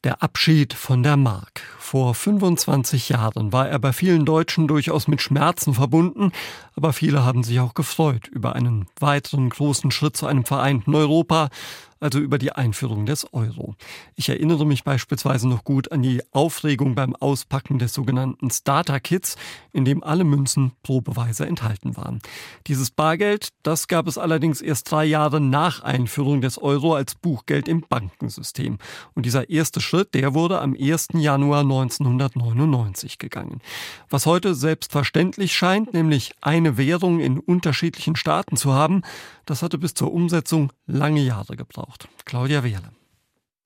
Der 0.03 0.21
Abschied 0.21 0.73
von 0.73 1.01
der 1.01 1.17
Mark. 1.17 1.61
Vor 1.79 2.13
25 2.13 3.09
Jahren 3.09 3.51
war 3.51 3.67
er 3.67 3.79
bei 3.79 3.91
vielen 3.91 4.25
Deutschen 4.25 4.67
durchaus 4.67 5.07
mit 5.07 5.21
Schmerzen 5.21 5.73
verbunden, 5.73 6.31
aber 6.75 6.93
viele 6.93 7.25
haben 7.25 7.43
sich 7.43 7.59
auch 7.59 7.73
gefreut 7.73 8.27
über 8.27 8.55
einen 8.55 8.87
weiteren 8.99 9.49
großen 9.49 9.89
Schritt 9.89 10.15
zu 10.15 10.27
einem 10.27 10.45
vereinten 10.45 10.93
Europa, 10.93 11.49
also 11.99 12.19
über 12.19 12.37
die 12.37 12.51
Einführung 12.51 13.05
des 13.05 13.31
Euro. 13.33 13.75
Ich 14.15 14.29
erinnere 14.29 14.65
mich 14.65 14.83
beispielsweise 14.83 15.47
noch 15.47 15.63
gut 15.63 15.91
an 15.91 16.01
die 16.01 16.21
Aufregung 16.31 16.95
beim 16.95 17.15
Auspacken 17.15 17.79
des 17.79 17.93
sogenannten 17.93 18.49
Starter-Kits, 18.49 19.35
in 19.73 19.85
dem 19.85 20.03
alle 20.03 20.23
Münzen 20.23 20.71
probeweise 20.83 21.45
enthalten 21.45 21.97
waren. 21.97 22.19
Dieses 22.67 22.91
Bargeld, 22.91 23.49
das 23.63 23.87
gab 23.87 24.07
es 24.07 24.17
allerdings 24.17 24.61
erst 24.61 24.91
drei 24.91 25.05
Jahre 25.05 25.41
nach 25.41 25.81
Einführung 25.81 26.41
des 26.41 26.57
Euro 26.57 26.95
als 26.95 27.15
Buchgeld 27.15 27.67
im 27.67 27.81
Bankensystem. 27.87 28.77
Und 29.13 29.25
dieser 29.25 29.49
erste 29.49 29.81
Schritt, 29.81 30.13
der 30.13 30.33
wurde 30.33 30.61
am 30.61 30.75
1. 30.79 31.09
Januar 31.13 31.61
1999 31.61 33.17
gegangen. 33.17 33.61
Was 34.09 34.25
heute 34.25 34.55
selbstverständlich 34.55 35.53
scheint, 35.55 35.93
nämlich 35.93 36.33
eine 36.41 36.77
Währung 36.77 37.19
in 37.19 37.39
unterschiedlichen 37.39 38.15
Staaten 38.15 38.57
zu 38.57 38.73
haben, 38.73 39.01
das 39.45 39.61
hatte 39.61 39.77
bis 39.77 39.93
zur 39.93 40.13
Umsetzung 40.13 40.71
lange 40.85 41.21
Jahre 41.21 41.55
gebraucht. 41.55 41.86
Claudia 42.25 42.63
Wehrle. 42.63 42.91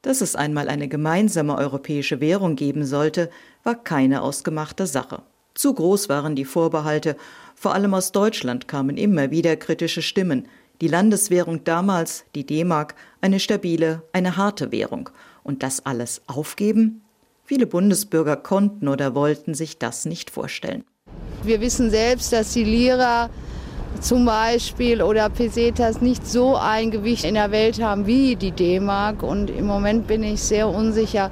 Dass 0.01 0.21
es 0.21 0.35
einmal 0.35 0.67
eine 0.67 0.87
gemeinsame 0.87 1.57
europäische 1.57 2.19
Währung 2.19 2.55
geben 2.55 2.85
sollte, 2.85 3.29
war 3.63 3.75
keine 3.75 4.21
ausgemachte 4.21 4.87
Sache. 4.87 5.23
Zu 5.53 5.73
groß 5.73 6.09
waren 6.09 6.35
die 6.35 6.45
Vorbehalte. 6.45 7.15
Vor 7.55 7.73
allem 7.73 7.93
aus 7.93 8.11
Deutschland 8.11 8.67
kamen 8.67 8.97
immer 8.97 9.31
wieder 9.31 9.55
kritische 9.57 10.01
Stimmen. 10.01 10.47
Die 10.79 10.87
Landeswährung 10.87 11.63
damals, 11.63 12.25
die 12.33 12.45
D-Mark, 12.45 12.95
eine 13.21 13.39
stabile, 13.39 14.03
eine 14.13 14.37
harte 14.37 14.71
Währung. 14.71 15.09
Und 15.43 15.61
das 15.61 15.85
alles 15.85 16.21
aufgeben? 16.27 17.01
Viele 17.43 17.67
Bundesbürger 17.67 18.37
konnten 18.37 18.87
oder 18.87 19.13
wollten 19.13 19.53
sich 19.53 19.77
das 19.77 20.05
nicht 20.05 20.29
vorstellen. 20.29 20.83
Wir 21.43 21.59
wissen 21.59 21.89
selbst, 21.89 22.31
dass 22.31 22.53
die 22.53 22.63
Lira 22.63 23.29
zum 23.99 24.25
Beispiel 24.25 25.01
oder 25.01 25.29
Pesetas 25.29 26.01
nicht 26.01 26.25
so 26.25 26.55
ein 26.55 26.91
Gewicht 26.91 27.23
in 27.23 27.35
der 27.35 27.51
Welt 27.51 27.81
haben 27.81 28.07
wie 28.07 28.35
die 28.35 28.51
D-Mark. 28.51 29.23
Und 29.23 29.49
im 29.49 29.65
Moment 29.65 30.07
bin 30.07 30.23
ich 30.23 30.41
sehr 30.41 30.67
unsicher, 30.67 31.31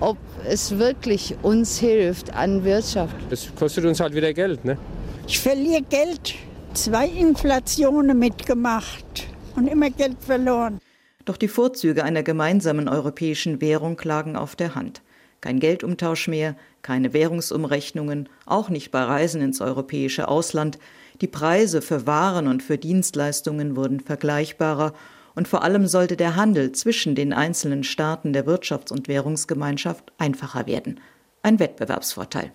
ob 0.00 0.16
es 0.46 0.78
wirklich 0.78 1.36
uns 1.42 1.78
hilft 1.78 2.34
an 2.34 2.64
Wirtschaft. 2.64 3.14
Es 3.30 3.54
kostet 3.54 3.84
uns 3.84 4.00
halt 4.00 4.14
wieder 4.14 4.32
Geld. 4.32 4.64
Ne? 4.64 4.78
Ich 5.26 5.38
verliere 5.38 5.82
Geld. 5.82 6.34
Zwei 6.72 7.08
Inflationen 7.08 8.16
mitgemacht 8.16 9.26
und 9.56 9.66
immer 9.66 9.90
Geld 9.90 10.16
verloren. 10.20 10.78
Doch 11.24 11.36
die 11.36 11.48
Vorzüge 11.48 12.04
einer 12.04 12.22
gemeinsamen 12.22 12.88
europäischen 12.88 13.60
Währung 13.60 14.00
lagen 14.04 14.36
auf 14.36 14.56
der 14.56 14.74
Hand. 14.74 15.02
Kein 15.40 15.58
Geldumtausch 15.58 16.28
mehr, 16.28 16.54
keine 16.82 17.12
Währungsumrechnungen, 17.12 18.28
auch 18.46 18.68
nicht 18.68 18.90
bei 18.90 19.02
Reisen 19.02 19.40
ins 19.40 19.60
europäische 19.60 20.28
Ausland. 20.28 20.78
Die 21.20 21.28
Preise 21.28 21.82
für 21.82 22.06
Waren 22.06 22.48
und 22.48 22.62
für 22.62 22.78
Dienstleistungen 22.78 23.76
wurden 23.76 24.00
vergleichbarer 24.00 24.94
und 25.34 25.48
vor 25.48 25.62
allem 25.62 25.86
sollte 25.86 26.16
der 26.16 26.34
Handel 26.34 26.72
zwischen 26.72 27.14
den 27.14 27.34
einzelnen 27.34 27.84
Staaten 27.84 28.32
der 28.32 28.46
Wirtschafts- 28.46 28.90
und 28.90 29.06
Währungsgemeinschaft 29.06 30.12
einfacher 30.16 30.66
werden. 30.66 30.98
Ein 31.42 31.58
Wettbewerbsvorteil. 31.58 32.52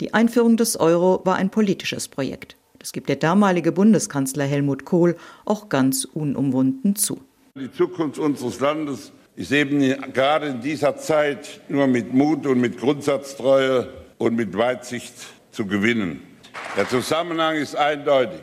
Die 0.00 0.12
Einführung 0.12 0.56
des 0.56 0.78
Euro 0.78 1.22
war 1.24 1.36
ein 1.36 1.50
politisches 1.50 2.08
Projekt. 2.08 2.56
Das 2.78 2.92
gibt 2.92 3.08
der 3.08 3.16
damalige 3.16 3.72
Bundeskanzler 3.72 4.44
Helmut 4.44 4.84
Kohl 4.84 5.16
auch 5.46 5.68
ganz 5.68 6.04
unumwunden 6.04 6.94
zu. 6.94 7.20
Die 7.56 7.72
Zukunft 7.72 8.18
unseres 8.18 8.60
Landes 8.60 9.12
ist 9.34 9.50
eben 9.50 9.80
gerade 10.12 10.46
in 10.48 10.60
dieser 10.60 10.96
Zeit 10.96 11.60
nur 11.68 11.86
mit 11.86 12.12
Mut 12.12 12.46
und 12.46 12.60
mit 12.60 12.78
Grundsatztreue 12.78 13.88
und 14.18 14.36
mit 14.36 14.56
Weitsicht 14.56 15.14
zu 15.50 15.66
gewinnen. 15.66 16.27
Der 16.76 16.88
Zusammenhang 16.88 17.56
ist 17.56 17.76
eindeutig. 17.76 18.40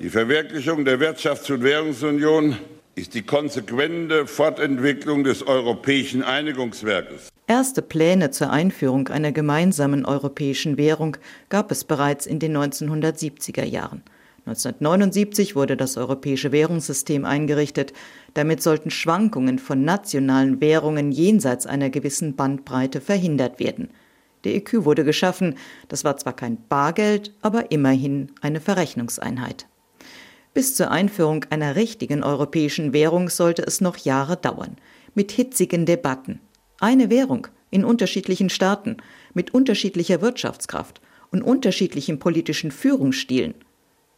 Die 0.00 0.10
Verwirklichung 0.10 0.84
der 0.84 0.98
Wirtschafts- 0.98 1.52
und 1.52 1.62
Währungsunion 1.62 2.56
ist 2.94 3.14
die 3.14 3.22
konsequente 3.22 4.26
Fortentwicklung 4.26 5.24
des 5.24 5.46
europäischen 5.46 6.22
Einigungswerkes. 6.22 7.28
Erste 7.46 7.82
Pläne 7.82 8.30
zur 8.30 8.50
Einführung 8.50 9.08
einer 9.08 9.32
gemeinsamen 9.32 10.04
europäischen 10.04 10.78
Währung 10.78 11.16
gab 11.48 11.70
es 11.70 11.84
bereits 11.84 12.26
in 12.26 12.38
den 12.38 12.56
1970er 12.56 13.64
Jahren. 13.64 14.02
1979 14.46 15.56
wurde 15.56 15.76
das 15.76 15.96
europäische 15.96 16.52
Währungssystem 16.52 17.24
eingerichtet. 17.24 17.92
Damit 18.34 18.62
sollten 18.62 18.90
Schwankungen 18.90 19.58
von 19.58 19.84
nationalen 19.84 20.60
Währungen 20.60 21.12
jenseits 21.12 21.66
einer 21.66 21.88
gewissen 21.90 22.36
Bandbreite 22.36 23.00
verhindert 23.00 23.58
werden. 23.58 23.90
Der 24.44 24.54
EQ 24.54 24.84
wurde 24.84 25.04
geschaffen. 25.04 25.56
Das 25.88 26.04
war 26.04 26.16
zwar 26.16 26.34
kein 26.34 26.58
Bargeld, 26.68 27.32
aber 27.42 27.70
immerhin 27.70 28.32
eine 28.40 28.60
Verrechnungseinheit. 28.60 29.66
Bis 30.52 30.76
zur 30.76 30.90
Einführung 30.90 31.44
einer 31.50 31.74
richtigen 31.74 32.22
europäischen 32.22 32.92
Währung 32.92 33.28
sollte 33.28 33.62
es 33.62 33.80
noch 33.80 33.96
Jahre 33.96 34.36
dauern, 34.36 34.76
mit 35.14 35.32
hitzigen 35.32 35.84
Debatten. 35.84 36.40
Eine 36.78 37.10
Währung 37.10 37.48
in 37.70 37.84
unterschiedlichen 37.84 38.50
Staaten, 38.50 38.98
mit 39.32 39.52
unterschiedlicher 39.52 40.20
Wirtschaftskraft 40.20 41.00
und 41.32 41.42
unterschiedlichen 41.42 42.20
politischen 42.20 42.70
Führungsstilen. 42.70 43.54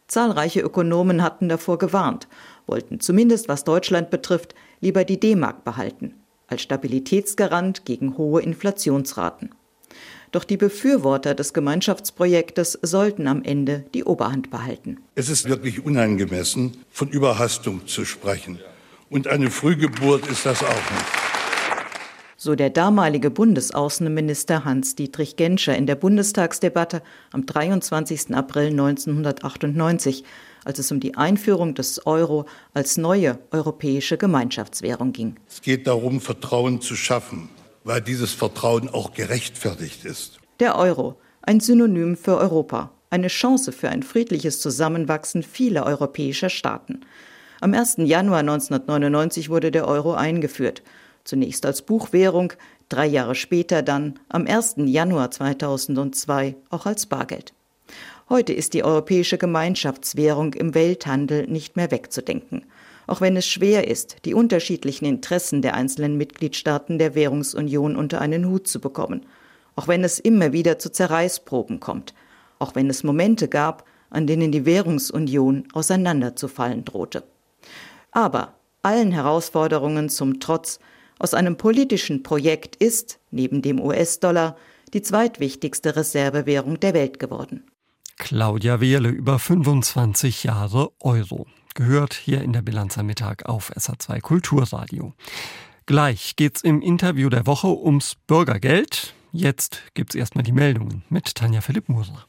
Zahlreiche 0.07 0.61
Ökonomen 0.61 1.23
hatten 1.23 1.49
davor 1.49 1.79
gewarnt, 1.79 2.27
wollten 2.67 2.99
zumindest 2.99 3.49
was 3.49 3.63
Deutschland 3.63 4.11
betrifft 4.11 4.53
lieber 4.79 5.03
die 5.03 5.19
D-Mark 5.19 5.63
behalten, 5.63 6.13
als 6.45 6.61
Stabilitätsgarant 6.61 7.83
gegen 7.83 8.15
hohe 8.17 8.41
Inflationsraten. 8.41 9.49
Doch 10.31 10.43
die 10.43 10.57
Befürworter 10.57 11.35
des 11.35 11.53
Gemeinschaftsprojektes 11.53 12.79
sollten 12.81 13.27
am 13.27 13.43
Ende 13.43 13.85
die 13.93 14.03
Oberhand 14.03 14.49
behalten. 14.49 14.97
Es 15.15 15.29
ist 15.29 15.47
wirklich 15.47 15.85
unangemessen, 15.85 16.77
von 16.91 17.09
Überhastung 17.09 17.87
zu 17.87 18.05
sprechen. 18.05 18.59
Und 19.09 19.27
eine 19.27 19.49
Frühgeburt 19.49 20.27
ist 20.27 20.45
das 20.45 20.63
auch 20.63 20.67
nicht. 20.67 21.27
So 22.39 22.53
der 22.53 22.69
damalige 22.69 23.31
Bundesaußenminister 23.31 24.63
Hans-Dietrich 24.63 25.37
Genscher 25.37 25.75
in 25.75 25.87
der 25.87 25.95
Bundestagsdebatte 25.95 27.01
am 27.31 27.47
23. 27.47 28.35
April 28.35 28.67
1998, 28.67 30.23
als 30.63 30.77
es 30.77 30.91
um 30.91 30.99
die 30.99 31.15
Einführung 31.15 31.73
des 31.73 32.05
Euro 32.05 32.45
als 32.75 32.97
neue 32.97 33.39
europäische 33.49 34.17
Gemeinschaftswährung 34.17 35.13
ging. 35.13 35.37
Es 35.49 35.63
geht 35.63 35.87
darum, 35.87 36.21
Vertrauen 36.21 36.79
zu 36.79 36.95
schaffen, 36.95 37.49
weil 37.87 38.01
dieses 38.01 38.33
Vertrauen 38.33 38.89
auch 38.89 39.13
gerechtfertigt 39.13 40.03
ist. 40.03 40.39
Der 40.59 40.77
Euro, 40.77 41.15
ein 41.41 41.61
Synonym 41.61 42.17
für 42.17 42.37
Europa, 42.37 42.91
eine 43.09 43.29
Chance 43.29 43.71
für 43.71 43.87
ein 43.87 44.03
friedliches 44.03 44.59
Zusammenwachsen 44.59 45.41
vieler 45.41 45.85
europäischer 45.85 46.49
Staaten. 46.49 47.01
Am 47.61 47.73
1. 47.73 47.95
Januar 47.99 48.39
1999 48.39 49.49
wurde 49.49 49.71
der 49.71 49.87
Euro 49.87 50.13
eingeführt, 50.13 50.83
zunächst 51.23 51.65
als 51.65 51.81
Buchwährung, 51.81 52.51
drei 52.89 53.05
Jahre 53.05 53.35
später 53.35 53.81
dann 53.81 54.19
am 54.27 54.45
1. 54.45 54.75
Januar 54.79 55.31
2002 55.31 56.57
auch 56.69 56.85
als 56.85 57.05
Bargeld. 57.05 57.53
Heute 58.27 58.51
ist 58.51 58.73
die 58.73 58.83
europäische 58.83 59.37
Gemeinschaftswährung 59.37 60.53
im 60.55 60.75
Welthandel 60.75 61.47
nicht 61.47 61.77
mehr 61.77 61.89
wegzudenken 61.89 62.65
auch 63.07 63.21
wenn 63.21 63.37
es 63.37 63.47
schwer 63.47 63.87
ist, 63.87 64.17
die 64.25 64.33
unterschiedlichen 64.33 65.05
Interessen 65.05 65.61
der 65.61 65.73
einzelnen 65.73 66.17
Mitgliedstaaten 66.17 66.99
der 66.99 67.15
Währungsunion 67.15 67.95
unter 67.95 68.21
einen 68.21 68.45
Hut 68.45 68.67
zu 68.67 68.79
bekommen, 68.79 69.25
auch 69.75 69.87
wenn 69.87 70.03
es 70.03 70.19
immer 70.19 70.51
wieder 70.51 70.77
zu 70.77 70.91
Zerreißproben 70.91 71.79
kommt, 71.79 72.13
auch 72.59 72.75
wenn 72.75 72.89
es 72.89 73.03
Momente 73.03 73.47
gab, 73.47 73.85
an 74.09 74.27
denen 74.27 74.51
die 74.51 74.65
Währungsunion 74.65 75.67
auseinanderzufallen 75.73 76.85
drohte. 76.85 77.23
Aber 78.11 78.55
allen 78.83 79.11
Herausforderungen 79.11 80.09
zum 80.09 80.39
Trotz, 80.39 80.79
aus 81.19 81.33
einem 81.33 81.57
politischen 81.57 82.21
Projekt 82.21 82.75
ist, 82.75 83.19
neben 83.31 83.61
dem 83.61 83.79
US-Dollar, 83.79 84.55
die 84.93 85.01
zweitwichtigste 85.01 85.95
Reservewährung 85.95 86.79
der 86.79 86.93
Welt 86.93 87.19
geworden. 87.19 87.63
Claudia 88.17 88.79
Wehrle 88.81 89.09
über 89.09 89.39
25 89.39 90.43
Jahre 90.43 90.91
Euro 91.01 91.47
gehört 91.77 92.15
hier 92.15 92.41
in 92.41 92.53
der 92.53 92.63
Bilanz 92.63 92.97
am 92.97 93.05
Mittag 93.05 93.45
auf 93.45 93.71
SA2 93.71 94.19
Kulturradio. 94.19 95.13
Gleich 95.85 96.35
geht's 96.35 96.61
im 96.61 96.81
Interview 96.81 97.29
der 97.29 97.45
Woche 97.45 97.67
ums 97.67 98.15
Bürgergeld. 98.25 99.13
Jetzt 99.31 99.83
gibt's 99.93 100.15
erstmal 100.15 100.43
die 100.43 100.51
Meldungen 100.51 101.03
mit 101.09 101.35
Tanja 101.35 101.61
Philipp 101.61 101.87
Moser. 101.87 102.25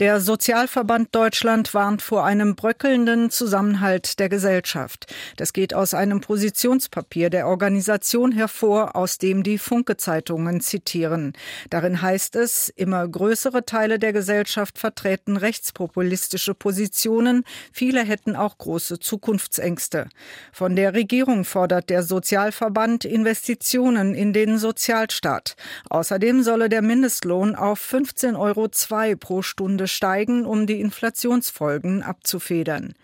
Der 0.00 0.18
Sozialverband 0.18 1.14
Deutschland 1.14 1.74
warnt 1.74 2.00
vor 2.00 2.24
einem 2.24 2.56
bröckelnden 2.56 3.28
Zusammenhalt 3.28 4.18
der 4.18 4.30
Gesellschaft. 4.30 5.12
Das 5.36 5.52
geht 5.52 5.74
aus 5.74 5.92
einem 5.92 6.22
Positionspapier 6.22 7.28
der 7.28 7.46
Organisation 7.46 8.32
hervor, 8.32 8.96
aus 8.96 9.18
dem 9.18 9.42
die 9.42 9.58
Funke-Zeitungen 9.58 10.62
zitieren. 10.62 11.34
Darin 11.68 12.00
heißt 12.00 12.36
es, 12.36 12.70
immer 12.70 13.06
größere 13.06 13.66
Teile 13.66 13.98
der 13.98 14.14
Gesellschaft 14.14 14.78
vertreten 14.78 15.36
rechtspopulistische 15.36 16.54
Positionen. 16.54 17.44
Viele 17.70 18.02
hätten 18.02 18.36
auch 18.36 18.56
große 18.56 19.00
Zukunftsängste. 19.00 20.08
Von 20.50 20.76
der 20.76 20.94
Regierung 20.94 21.44
fordert 21.44 21.90
der 21.90 22.04
Sozialverband 22.04 23.04
Investitionen 23.04 24.14
in 24.14 24.32
den 24.32 24.56
Sozialstaat. 24.56 25.56
Außerdem 25.90 26.42
solle 26.42 26.70
der 26.70 26.80
Mindestlohn 26.80 27.54
auf 27.54 27.82
15,02 27.82 28.38
Euro 28.38 29.16
pro 29.18 29.42
Stunde 29.42 29.89
steigen, 29.90 30.46
um 30.46 30.66
die 30.66 30.80
Inflationsfolgen 30.80 32.02
abzufedern. 32.02 32.94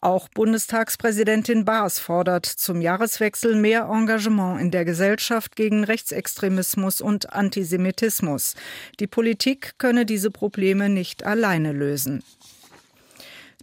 Auch 0.00 0.28
Bundestagspräsidentin 0.28 1.64
Baas 1.64 1.98
fordert 1.98 2.44
zum 2.44 2.82
Jahreswechsel 2.82 3.54
mehr 3.54 3.88
Engagement 3.90 4.60
in 4.60 4.70
der 4.70 4.84
Gesellschaft 4.84 5.56
gegen 5.56 5.82
Rechtsextremismus 5.82 7.00
und 7.00 7.32
Antisemitismus. 7.32 8.54
Die 9.00 9.06
Politik 9.06 9.74
könne 9.78 10.04
diese 10.04 10.30
Probleme 10.30 10.90
nicht 10.90 11.24
alleine 11.24 11.72
lösen. 11.72 12.22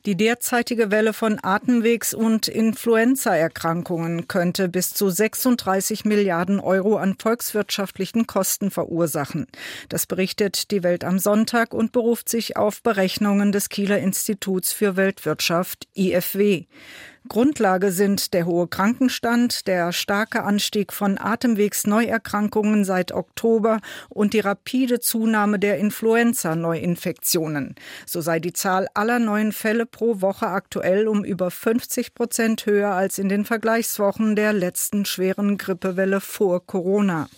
Die 0.08 0.16
derzeitige 0.16 0.90
Welle 0.90 1.14
von 1.14 1.38
Atemwegs- 1.44 2.16
und 2.16 2.48
Influenzaerkrankungen 2.48 4.28
könnte 4.28 4.68
bis 4.68 4.96
zu 4.96 5.12
36 5.12 6.06
Milliarden 6.06 6.60
Euro 6.60 6.98
an 6.98 7.16
volkswirtschaftlichen 7.20 8.26
Kosten 8.26 8.72
verursachen. 8.72 9.46
Das 9.90 10.08
berichtet 10.08 10.72
die 10.72 10.82
Welt 10.82 11.04
am 11.04 11.20
Sonntag 11.20 11.76
und 11.76 11.92
beruft 11.92 12.30
sich 12.30 12.58
auf 12.58 12.82
Berechnungen 12.82 13.52
des 13.52 13.70
Kieler 13.70 14.00
Instituts 14.00 14.74
für 14.74 14.96
Weltwirtschaft 14.96 15.88
IFW. 15.96 16.66
Grundlage 17.30 17.92
sind 17.92 18.34
der 18.34 18.46
hohe 18.46 18.68
Krankenstand, 18.68 19.68
der 19.68 19.92
starke 19.94 20.44
Anstieg 20.44 20.92
von 20.92 21.18
Atemwegsneuerkrankungen 21.18 22.84
seit 22.84 23.12
Oktober 23.12 23.80
und 24.10 24.34
die 24.34 24.40
rapide 24.40 25.00
Zunahme 25.00 25.60
der 25.60 25.78
Influenza-Neuinfektionen. 25.78 27.76
So 28.06 28.22
sei 28.22 28.40
die 28.40 28.54
Zahl 28.54 28.88
aller 28.96 29.20
neuen 29.20 29.52
Fälle 29.52 29.86
pro 29.86 30.22
Woche 30.22 30.48
aktuell 30.48 31.08
um 31.08 31.24
über 31.24 31.52
50 31.52 32.16
Prozent 32.16 32.66
höher 32.66 32.92
als 32.92 33.18
in 33.18 33.30
den 33.30 33.46
Vergleichswochen 33.46 34.36
der 34.36 34.52
letzten 34.52 35.06
schweren 35.06 35.58
Grippewelle 35.58 36.22
vor 36.22 36.66
Corona. 36.66 37.30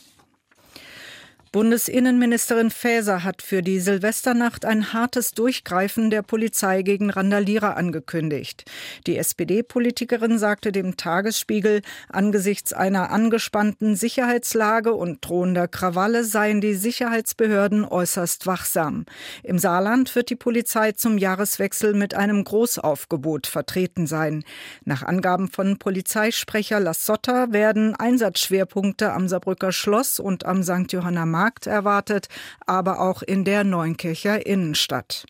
Bundesinnenministerin 1.53 2.71
Faeser 2.71 3.23
hat 3.23 3.43
für 3.43 3.61
die 3.61 3.79
Silvesternacht 3.79 4.65
ein 4.65 4.91
hartes 4.91 5.33
Durchgreifen 5.33 6.09
der 6.09 6.23
Polizei 6.23 6.81
gegen 6.81 7.11
Randalierer 7.11 7.77
angekündigt. 7.77 8.65
Die 9.05 9.19
SPD-Politikerin 9.19 10.39
sagte 10.39 10.71
dem 10.71 10.97
Tagesspiegel, 10.97 11.83
angesichts 12.09 12.73
einer 12.73 13.11
angespannten 13.11 13.95
Sicherheitslage 13.95 14.95
und 14.95 15.19
drohender 15.21 15.67
Krawalle 15.67 16.23
seien 16.23 16.59
die 16.59 16.73
Sicherheitsbehörden 16.73 17.85
äußerst 17.85 18.47
wachsam. 18.47 19.05
Im 19.43 19.59
Saarland 19.59 20.15
wird 20.15 20.31
die 20.31 20.35
Polizei 20.35 20.93
zum 20.93 21.19
Jahreswechsel 21.19 21.93
mit 21.93 22.15
einem 22.15 22.43
Großaufgebot 22.43 23.45
vertreten 23.45 24.07
sein. 24.07 24.43
Nach 24.85 25.03
Angaben 25.03 25.49
von 25.49 25.77
Polizeisprecher 25.77 26.79
Lassotta 26.79 27.51
werden 27.51 27.95
Einsatzschwerpunkte 27.95 29.13
am 29.13 29.27
Saarbrücker 29.27 29.71
Schloss 29.71 30.19
und 30.19 30.47
am 30.47 30.63
St. 30.63 30.91
Johanna 30.91 31.27
Markt 31.27 31.42
Markt 31.43 31.67
erwartet, 31.67 32.29
aber 32.65 33.01
auch 33.01 33.21
in 33.21 33.43
der 33.43 33.65
Neunkircher 33.65 34.45
Innenstadt. 34.45 35.25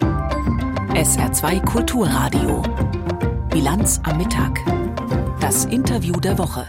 SR2 0.00 1.64
Kulturradio. 1.64 2.62
Bilanz 3.50 4.00
am 4.02 4.16
Mittag. 4.16 4.58
Das 5.40 5.66
Interview 5.66 6.18
der 6.18 6.38
Woche. 6.38 6.66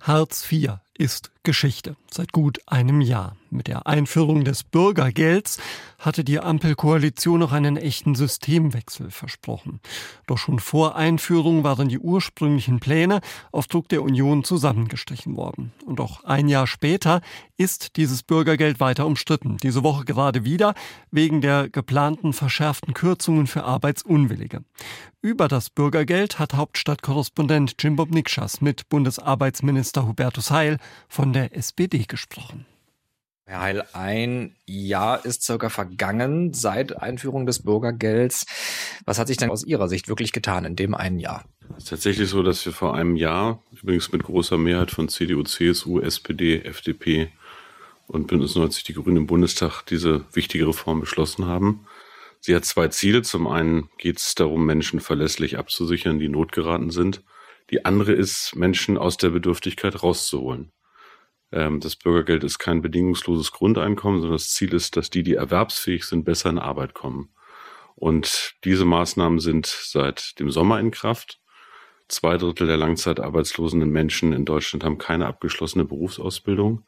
Hartz 0.00 0.50
IV 0.50 0.78
ist 0.98 1.30
Geschichte 1.42 1.96
seit 2.10 2.32
gut 2.32 2.60
einem 2.66 3.00
Jahr. 3.00 3.36
Mit 3.50 3.68
der 3.68 3.86
Einführung 3.86 4.44
des 4.44 4.64
Bürgergelds 4.64 5.58
hatte 5.98 6.24
die 6.24 6.40
Ampelkoalition 6.40 7.40
noch 7.40 7.52
einen 7.52 7.76
echten 7.76 8.14
Systemwechsel 8.14 9.10
versprochen. 9.10 9.80
Doch 10.26 10.38
schon 10.38 10.58
vor 10.58 10.96
Einführung 10.96 11.62
waren 11.62 11.88
die 11.88 11.98
ursprünglichen 11.98 12.80
Pläne 12.80 13.20
auf 13.50 13.66
Druck 13.66 13.90
der 13.90 14.02
Union 14.02 14.42
zusammengestrichen 14.42 15.36
worden. 15.36 15.72
Und 15.84 16.00
auch 16.00 16.24
ein 16.24 16.48
Jahr 16.48 16.66
später 16.66 17.20
ist 17.58 17.96
dieses 17.96 18.22
Bürgergeld 18.22 18.80
weiter 18.80 19.06
umstritten. 19.06 19.58
Diese 19.62 19.82
Woche 19.82 20.04
gerade 20.04 20.44
wieder 20.44 20.74
wegen 21.10 21.42
der 21.42 21.68
geplanten 21.68 22.32
verschärften 22.32 22.94
Kürzungen 22.94 23.46
für 23.46 23.64
Arbeitsunwillige. 23.64 24.64
Über 25.20 25.46
das 25.46 25.70
Bürgergeld 25.70 26.40
hat 26.40 26.54
Hauptstadtkorrespondent 26.54 27.76
Jim 27.78 27.94
Bob 27.94 28.10
Nikschas 28.10 28.60
mit 28.60 28.88
Bundesarbeitsminister 28.88 30.08
Hubertus 30.08 30.50
Heil 30.50 30.78
von 31.08 31.31
der 31.32 31.56
SPD 31.56 32.04
gesprochen. 32.06 32.66
Herr 33.44 33.60
Heil, 33.60 33.84
ein 33.92 34.54
Jahr 34.66 35.24
ist 35.24 35.42
circa 35.42 35.68
vergangen 35.68 36.54
seit 36.54 36.96
Einführung 37.02 37.44
des 37.44 37.62
Bürgergelds. 37.62 38.46
Was 39.04 39.18
hat 39.18 39.26
sich 39.26 39.36
denn 39.36 39.50
aus 39.50 39.64
Ihrer 39.64 39.88
Sicht 39.88 40.08
wirklich 40.08 40.32
getan 40.32 40.64
in 40.64 40.76
dem 40.76 40.94
einen 40.94 41.18
Jahr? 41.18 41.44
Es 41.76 41.84
ist 41.84 41.90
tatsächlich 41.90 42.28
so, 42.28 42.42
dass 42.42 42.64
wir 42.64 42.72
vor 42.72 42.94
einem 42.94 43.16
Jahr, 43.16 43.62
übrigens 43.82 44.12
mit 44.12 44.22
großer 44.22 44.58
Mehrheit 44.58 44.90
von 44.90 45.08
CDU, 45.08 45.42
CSU, 45.42 46.00
SPD, 46.00 46.62
FDP 46.62 47.32
und 48.06 48.26
Bündnis 48.28 48.54
90 48.54 48.84
Die 48.84 48.94
Grünen 48.94 49.18
im 49.18 49.26
Bundestag 49.26 49.82
diese 49.82 50.24
wichtige 50.32 50.68
Reform 50.68 51.00
beschlossen 51.00 51.46
haben. 51.46 51.86
Sie 52.40 52.54
hat 52.54 52.64
zwei 52.64 52.88
Ziele. 52.88 53.22
Zum 53.22 53.46
einen 53.46 53.88
geht 53.98 54.18
es 54.18 54.34
darum, 54.34 54.66
Menschen 54.66 55.00
verlässlich 55.00 55.58
abzusichern, 55.58 56.18
die 56.18 56.28
notgeraten 56.28 56.90
sind. 56.90 57.22
Die 57.70 57.84
andere 57.84 58.12
ist, 58.12 58.54
Menschen 58.54 58.98
aus 58.98 59.16
der 59.16 59.30
Bedürftigkeit 59.30 60.02
rauszuholen. 60.02 60.70
Ähm, 61.52 61.80
das 61.80 61.96
Bürgergeld 61.96 62.44
ist 62.44 62.58
kein 62.58 62.82
bedingungsloses 62.82 63.52
Grundeinkommen, 63.52 64.20
sondern 64.20 64.36
das 64.36 64.50
Ziel 64.50 64.74
ist, 64.74 64.96
dass 64.96 65.10
die, 65.10 65.22
die 65.22 65.34
erwerbsfähig 65.34 66.04
sind, 66.04 66.24
besser 66.24 66.50
in 66.50 66.58
Arbeit 66.58 66.94
kommen. 66.94 67.28
Und 67.94 68.54
diese 68.64 68.84
Maßnahmen 68.84 69.38
sind 69.38 69.66
seit 69.66 70.38
dem 70.40 70.50
Sommer 70.50 70.80
in 70.80 70.90
Kraft. 70.90 71.38
Zwei 72.08 72.36
Drittel 72.36 72.66
der 72.66 72.76
langzeitarbeitslosen 72.76 73.78
Menschen 73.88 74.32
in 74.32 74.44
Deutschland 74.44 74.82
haben 74.82 74.98
keine 74.98 75.26
abgeschlossene 75.26 75.84
Berufsausbildung. 75.84 76.84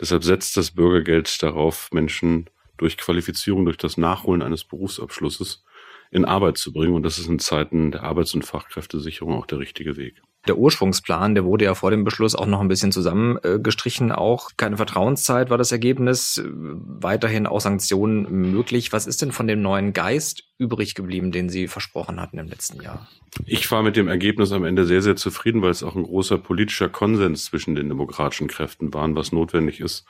Deshalb 0.00 0.24
setzt 0.24 0.56
das 0.56 0.70
Bürgergeld 0.70 1.42
darauf, 1.42 1.90
Menschen 1.92 2.48
durch 2.76 2.96
Qualifizierung, 2.96 3.64
durch 3.64 3.76
das 3.76 3.96
Nachholen 3.96 4.42
eines 4.42 4.64
Berufsabschlusses 4.64 5.64
in 6.10 6.24
Arbeit 6.24 6.58
zu 6.58 6.72
bringen. 6.72 6.94
Und 6.94 7.02
das 7.02 7.18
ist 7.18 7.28
in 7.28 7.38
Zeiten 7.38 7.92
der 7.92 8.02
Arbeits- 8.02 8.34
und 8.34 8.44
Fachkräftesicherung 8.44 9.34
auch 9.34 9.46
der 9.46 9.58
richtige 9.58 9.96
Weg. 9.96 10.22
Der 10.46 10.58
Ursprungsplan, 10.58 11.34
der 11.34 11.44
wurde 11.44 11.64
ja 11.64 11.74
vor 11.74 11.90
dem 11.90 12.04
Beschluss 12.04 12.34
auch 12.34 12.46
noch 12.46 12.60
ein 12.60 12.68
bisschen 12.68 12.92
zusammengestrichen. 12.92 14.12
Auch 14.12 14.50
keine 14.56 14.76
Vertrauenszeit 14.76 15.48
war 15.48 15.56
das 15.56 15.72
Ergebnis. 15.72 16.42
Weiterhin 16.44 17.46
auch 17.46 17.60
Sanktionen 17.60 18.50
möglich. 18.52 18.92
Was 18.92 19.06
ist 19.06 19.22
denn 19.22 19.32
von 19.32 19.46
dem 19.46 19.62
neuen 19.62 19.94
Geist 19.94 20.44
übrig 20.58 20.94
geblieben, 20.94 21.32
den 21.32 21.48
Sie 21.48 21.66
versprochen 21.66 22.20
hatten 22.20 22.38
im 22.38 22.48
letzten 22.48 22.82
Jahr? 22.82 23.08
Ich 23.46 23.70
war 23.70 23.82
mit 23.82 23.96
dem 23.96 24.06
Ergebnis 24.06 24.52
am 24.52 24.64
Ende 24.64 24.84
sehr, 24.84 25.02
sehr 25.02 25.16
zufrieden, 25.16 25.62
weil 25.62 25.70
es 25.70 25.82
auch 25.82 25.96
ein 25.96 26.04
großer 26.04 26.38
politischer 26.38 26.88
Konsens 26.88 27.46
zwischen 27.46 27.74
den 27.74 27.88
demokratischen 27.88 28.46
Kräften 28.46 28.92
war, 28.92 29.12
was 29.16 29.32
notwendig 29.32 29.80
ist, 29.80 30.04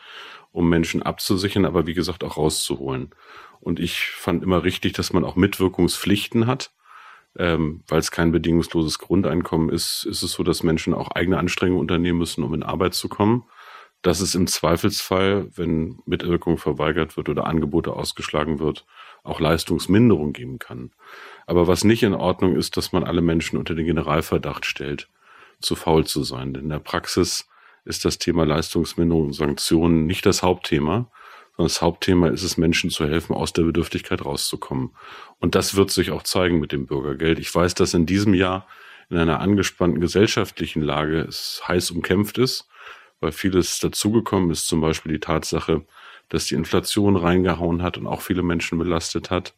um 0.51 0.69
Menschen 0.69 1.03
abzusichern, 1.03 1.65
aber 1.65 1.87
wie 1.87 1.95
gesagt 1.95 2.25
auch 2.25 2.37
rauszuholen. 2.37 3.11
Und 3.61 3.81
ich 3.81 4.11
fand 4.11 4.43
immer 4.43 4.65
richtig, 4.65 4.93
dass 4.93 5.13
man 5.13 5.25
auch 5.25 5.37
Mitwirkungspflichten 5.37 6.47
hat. 6.47 6.73
Ähm, 7.37 7.83
weil 7.89 7.99
es 7.99 8.11
kein 8.11 8.31
bedingungsloses 8.31 8.99
Grundeinkommen 8.99 9.69
ist, 9.69 10.05
ist 10.05 10.23
es 10.23 10.33
so, 10.33 10.43
dass 10.43 10.63
Menschen 10.63 10.95
auch 10.95 11.11
eigene 11.11 11.39
Anstrengungen 11.39 11.81
unternehmen 11.81 12.19
müssen, 12.19 12.45
um 12.45 12.55
in 12.55 12.63
Arbeit 12.63 12.95
zu 12.95 13.09
kommen. 13.09 13.45
Dass 14.03 14.21
es 14.21 14.35
im 14.35 14.47
Zweifelsfall, 14.47 15.49
wenn 15.55 15.99
Mitwirkung 16.07 16.59
verweigert 16.59 17.17
wird 17.17 17.29
oder 17.29 17.47
Angebote 17.47 17.93
ausgeschlagen 17.93 18.61
wird, 18.61 18.85
auch 19.25 19.41
Leistungsminderung 19.41 20.33
geben 20.33 20.59
kann. 20.59 20.93
Aber 21.47 21.67
was 21.67 21.85
nicht 21.85 22.03
in 22.03 22.15
Ordnung 22.15 22.55
ist, 22.55 22.77
dass 22.77 22.93
man 22.93 23.03
alle 23.05 23.23
Menschen 23.23 23.59
unter 23.59 23.75
den 23.75 23.87
Generalverdacht 23.87 24.67
stellt, 24.67 25.09
zu 25.61 25.75
faul 25.75 26.07
zu 26.07 26.23
sein. 26.23 26.55
Denn 26.55 26.65
in 26.65 26.69
der 26.69 26.79
Praxis 26.79 27.49
ist 27.85 28.05
das 28.05 28.19
Thema 28.19 28.45
Leistungsminderung 28.45 29.27
und 29.27 29.33
Sanktionen 29.33 30.07
nicht 30.07 30.27
das 30.27 30.43
Hauptthema, 30.43 31.11
sondern 31.57 31.69
das 31.69 31.83
Hauptthema 31.83 32.29
ist 32.29 32.43
es, 32.43 32.57
Menschen 32.57 32.91
zu 32.91 33.07
helfen, 33.07 33.35
aus 33.35 33.53
der 33.53 33.63
Bedürftigkeit 33.63 34.25
rauszukommen. 34.25 34.91
Und 35.39 35.55
das 35.55 35.77
wird 35.77 35.91
sich 35.91 36.11
auch 36.11 36.23
zeigen 36.23 36.59
mit 36.59 36.73
dem 36.73 36.87
Bürgergeld. 36.87 37.39
Ich 37.39 37.55
weiß, 37.55 37.75
dass 37.75 37.95
in 37.95 38.07
diesem 38.07 38.35
Jahr 38.35 38.67
in 39.11 39.19
einer 39.19 39.41
angespannten 39.41 40.01
gesellschaftlichen 40.01 40.83
Lage 40.83 41.21
es 41.21 41.63
heiß 41.67 41.91
umkämpft 41.93 42.39
ist, 42.39 42.69
weil 43.21 43.33
vieles 43.33 43.79
dazugekommen 43.79 44.51
ist, 44.51 44.67
zum 44.67 44.81
Beispiel 44.81 45.13
die 45.13 45.21
Tatsache, 45.21 45.87
dass 46.29 46.47
die 46.47 46.55
Inflation 46.55 47.17
reingehauen 47.17 47.83
hat 47.83 47.99
und 47.99 48.07
auch 48.07 48.23
viele 48.23 48.43
Menschen 48.43 48.79
belastet 48.79 49.31
hat, 49.31 49.55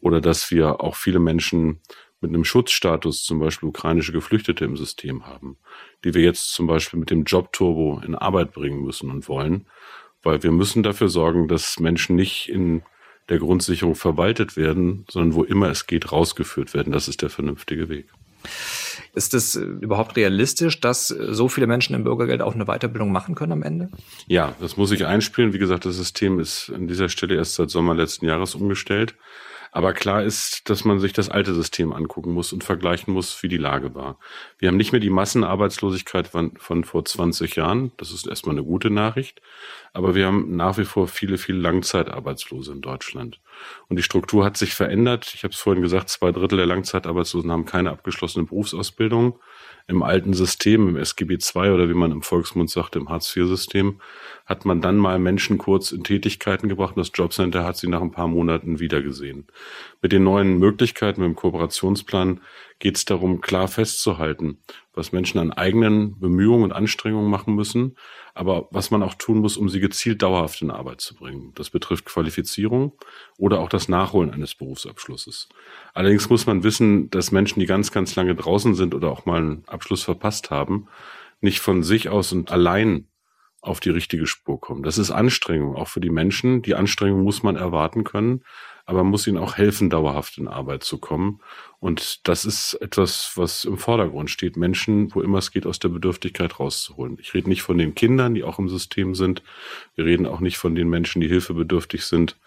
oder 0.00 0.20
dass 0.20 0.50
wir 0.50 0.80
auch 0.80 0.94
viele 0.94 1.18
Menschen 1.18 1.80
mit 2.20 2.30
einem 2.30 2.44
Schutzstatus, 2.44 3.24
zum 3.24 3.38
Beispiel 3.38 3.68
ukrainische 3.68 4.12
Geflüchtete 4.12 4.64
im 4.64 4.76
System 4.76 5.26
haben, 5.26 5.56
die 6.04 6.14
wir 6.14 6.22
jetzt 6.22 6.52
zum 6.52 6.66
Beispiel 6.66 6.98
mit 6.98 7.10
dem 7.10 7.24
Jobturbo 7.24 8.00
in 8.04 8.14
Arbeit 8.14 8.52
bringen 8.52 8.82
müssen 8.82 9.10
und 9.10 9.28
wollen 9.28 9.66
weil 10.22 10.42
wir 10.42 10.50
müssen 10.50 10.82
dafür 10.82 11.08
sorgen, 11.08 11.48
dass 11.48 11.78
Menschen 11.78 12.16
nicht 12.16 12.48
in 12.48 12.82
der 13.28 13.38
Grundsicherung 13.38 13.94
verwaltet 13.94 14.56
werden, 14.56 15.04
sondern 15.10 15.34
wo 15.34 15.44
immer 15.44 15.68
es 15.68 15.86
geht, 15.86 16.12
rausgeführt 16.12 16.74
werden. 16.74 16.92
Das 16.92 17.08
ist 17.08 17.22
der 17.22 17.30
vernünftige 17.30 17.88
Weg. 17.88 18.08
Ist 19.14 19.34
es 19.34 19.56
äh, 19.56 19.60
überhaupt 19.60 20.16
realistisch, 20.16 20.80
dass 20.80 21.10
äh, 21.10 21.34
so 21.34 21.48
viele 21.48 21.66
Menschen 21.66 21.94
im 21.94 22.04
Bürgergeld 22.04 22.40
auch 22.40 22.54
eine 22.54 22.66
Weiterbildung 22.66 23.12
machen 23.12 23.34
können 23.34 23.52
am 23.52 23.62
Ende? 23.62 23.90
Ja, 24.26 24.54
das 24.60 24.76
muss 24.76 24.92
ich 24.92 25.06
einspielen. 25.06 25.52
Wie 25.52 25.58
gesagt, 25.58 25.84
das 25.84 25.96
System 25.96 26.38
ist 26.38 26.70
an 26.74 26.86
dieser 26.86 27.08
Stelle 27.08 27.34
erst 27.34 27.54
seit 27.54 27.70
Sommer 27.70 27.94
letzten 27.94 28.26
Jahres 28.26 28.54
umgestellt. 28.54 29.14
Aber 29.72 29.92
klar 29.92 30.22
ist, 30.22 30.68
dass 30.70 30.84
man 30.84 31.00
sich 31.00 31.12
das 31.12 31.28
alte 31.28 31.54
System 31.54 31.92
angucken 31.92 32.32
muss 32.32 32.52
und 32.52 32.64
vergleichen 32.64 33.12
muss, 33.12 33.42
wie 33.42 33.48
die 33.48 33.58
Lage 33.58 33.94
war. 33.94 34.18
Wir 34.58 34.68
haben 34.68 34.76
nicht 34.76 34.92
mehr 34.92 35.00
die 35.00 35.10
Massenarbeitslosigkeit 35.10 36.28
von, 36.28 36.56
von 36.56 36.84
vor 36.84 37.04
20 37.04 37.56
Jahren. 37.56 37.92
Das 37.96 38.10
ist 38.10 38.26
erstmal 38.26 38.54
eine 38.54 38.64
gute 38.64 38.90
Nachricht. 38.90 39.42
Aber 39.92 40.14
wir 40.14 40.26
haben 40.26 40.56
nach 40.56 40.78
wie 40.78 40.84
vor 40.84 41.08
viele, 41.08 41.38
viele 41.38 41.58
Langzeitarbeitslose 41.58 42.72
in 42.72 42.80
Deutschland. 42.80 43.40
Und 43.88 43.96
die 43.96 44.02
Struktur 44.02 44.44
hat 44.44 44.56
sich 44.56 44.74
verändert. 44.74 45.32
Ich 45.34 45.44
habe 45.44 45.52
es 45.52 45.60
vorhin 45.60 45.82
gesagt, 45.82 46.08
zwei 46.08 46.32
Drittel 46.32 46.58
der 46.58 46.66
Langzeitarbeitslosen 46.66 47.50
haben 47.50 47.64
keine 47.64 47.90
abgeschlossene 47.90 48.46
Berufsausbildung 48.46 49.38
im 49.88 50.02
alten 50.02 50.34
System, 50.34 50.86
im 50.88 50.96
SGB 50.96 51.38
II 51.54 51.70
oder 51.70 51.88
wie 51.88 51.94
man 51.94 52.12
im 52.12 52.22
Volksmund 52.22 52.68
sagt, 52.68 52.94
im 52.94 53.08
Hartz-IV-System, 53.08 54.00
hat 54.44 54.66
man 54.66 54.82
dann 54.82 54.98
mal 54.98 55.18
Menschen 55.18 55.56
kurz 55.56 55.92
in 55.92 56.04
Tätigkeiten 56.04 56.68
gebracht 56.68 56.94
und 56.94 57.00
das 57.00 57.10
Jobcenter 57.14 57.64
hat 57.64 57.78
sie 57.78 57.88
nach 57.88 58.02
ein 58.02 58.12
paar 58.12 58.28
Monaten 58.28 58.80
wiedergesehen. 58.80 59.46
Mit 60.02 60.12
den 60.12 60.24
neuen 60.24 60.58
Möglichkeiten, 60.58 61.22
mit 61.22 61.28
dem 61.28 61.36
Kooperationsplan 61.36 62.40
geht 62.78 62.96
es 62.96 63.06
darum, 63.06 63.40
klar 63.40 63.66
festzuhalten, 63.66 64.58
was 64.98 65.12
Menschen 65.12 65.38
an 65.38 65.52
eigenen 65.52 66.18
Bemühungen 66.20 66.64
und 66.64 66.72
Anstrengungen 66.72 67.30
machen 67.30 67.54
müssen, 67.54 67.96
aber 68.34 68.68
was 68.70 68.90
man 68.90 69.02
auch 69.02 69.14
tun 69.14 69.38
muss, 69.38 69.56
um 69.56 69.68
sie 69.68 69.80
gezielt 69.80 70.22
dauerhaft 70.22 70.60
in 70.60 70.70
Arbeit 70.70 71.00
zu 71.00 71.14
bringen. 71.14 71.52
Das 71.54 71.70
betrifft 71.70 72.04
Qualifizierung 72.04 72.92
oder 73.38 73.60
auch 73.60 73.68
das 73.68 73.88
Nachholen 73.88 74.30
eines 74.30 74.54
Berufsabschlusses. 74.54 75.48
Allerdings 75.94 76.28
muss 76.28 76.46
man 76.46 76.62
wissen, 76.64 77.08
dass 77.10 77.32
Menschen, 77.32 77.60
die 77.60 77.66
ganz, 77.66 77.92
ganz 77.92 78.14
lange 78.16 78.34
draußen 78.34 78.74
sind 78.74 78.94
oder 78.94 79.10
auch 79.10 79.24
mal 79.24 79.40
einen 79.40 79.64
Abschluss 79.66 80.02
verpasst 80.02 80.50
haben, 80.50 80.88
nicht 81.40 81.60
von 81.60 81.82
sich 81.82 82.08
aus 82.08 82.32
und 82.32 82.50
allein 82.50 83.06
auf 83.60 83.80
die 83.80 83.90
richtige 83.90 84.26
Spur 84.26 84.60
kommen. 84.60 84.82
Das 84.82 84.98
ist 84.98 85.10
Anstrengung, 85.10 85.76
auch 85.76 85.88
für 85.88 86.00
die 86.00 86.10
Menschen. 86.10 86.62
Die 86.62 86.74
Anstrengung 86.74 87.22
muss 87.22 87.42
man 87.42 87.56
erwarten 87.56 88.04
können 88.04 88.42
aber 88.88 89.04
muss 89.04 89.26
ihnen 89.26 89.36
auch 89.36 89.58
helfen, 89.58 89.90
dauerhaft 89.90 90.38
in 90.38 90.48
Arbeit 90.48 90.82
zu 90.82 90.96
kommen. 90.96 91.40
Und 91.78 92.26
das 92.26 92.46
ist 92.46 92.72
etwas, 92.80 93.32
was 93.34 93.66
im 93.66 93.76
Vordergrund 93.76 94.30
steht, 94.30 94.56
Menschen, 94.56 95.14
wo 95.14 95.20
immer 95.20 95.36
es 95.36 95.50
geht, 95.50 95.66
aus 95.66 95.78
der 95.78 95.90
Bedürftigkeit 95.90 96.58
rauszuholen. 96.58 97.18
Ich 97.20 97.34
rede 97.34 97.50
nicht 97.50 97.60
von 97.60 97.76
den 97.76 97.94
Kindern, 97.94 98.32
die 98.32 98.44
auch 98.44 98.58
im 98.58 98.70
System 98.70 99.14
sind. 99.14 99.42
Wir 99.94 100.06
reden 100.06 100.24
auch 100.24 100.40
nicht 100.40 100.56
von 100.56 100.74
den 100.74 100.88
Menschen, 100.88 101.20
die 101.20 101.28
hilfebedürftig 101.28 102.06
sind 102.06 102.38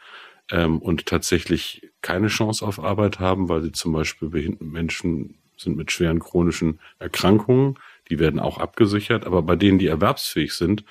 ähm, 0.49 0.79
und 0.79 1.05
tatsächlich 1.05 1.91
keine 2.01 2.27
Chance 2.27 2.65
auf 2.65 2.83
Arbeit 2.83 3.19
haben, 3.19 3.47
weil 3.47 3.61
sie 3.61 3.71
zum 3.71 3.93
Beispiel 3.93 4.29
behinderten 4.29 4.71
Menschen 4.71 5.35
sind 5.57 5.77
mit 5.77 5.91
schweren 5.91 6.19
chronischen 6.19 6.79
Erkrankungen 6.97 7.77
die 8.11 8.19
werden 8.19 8.39
auch 8.39 8.57
abgesichert. 8.57 9.25
Aber 9.25 9.41
bei 9.41 9.55
denen, 9.55 9.79
die 9.79 9.87
erwerbsfähig 9.87 10.53
sind, 10.53 10.83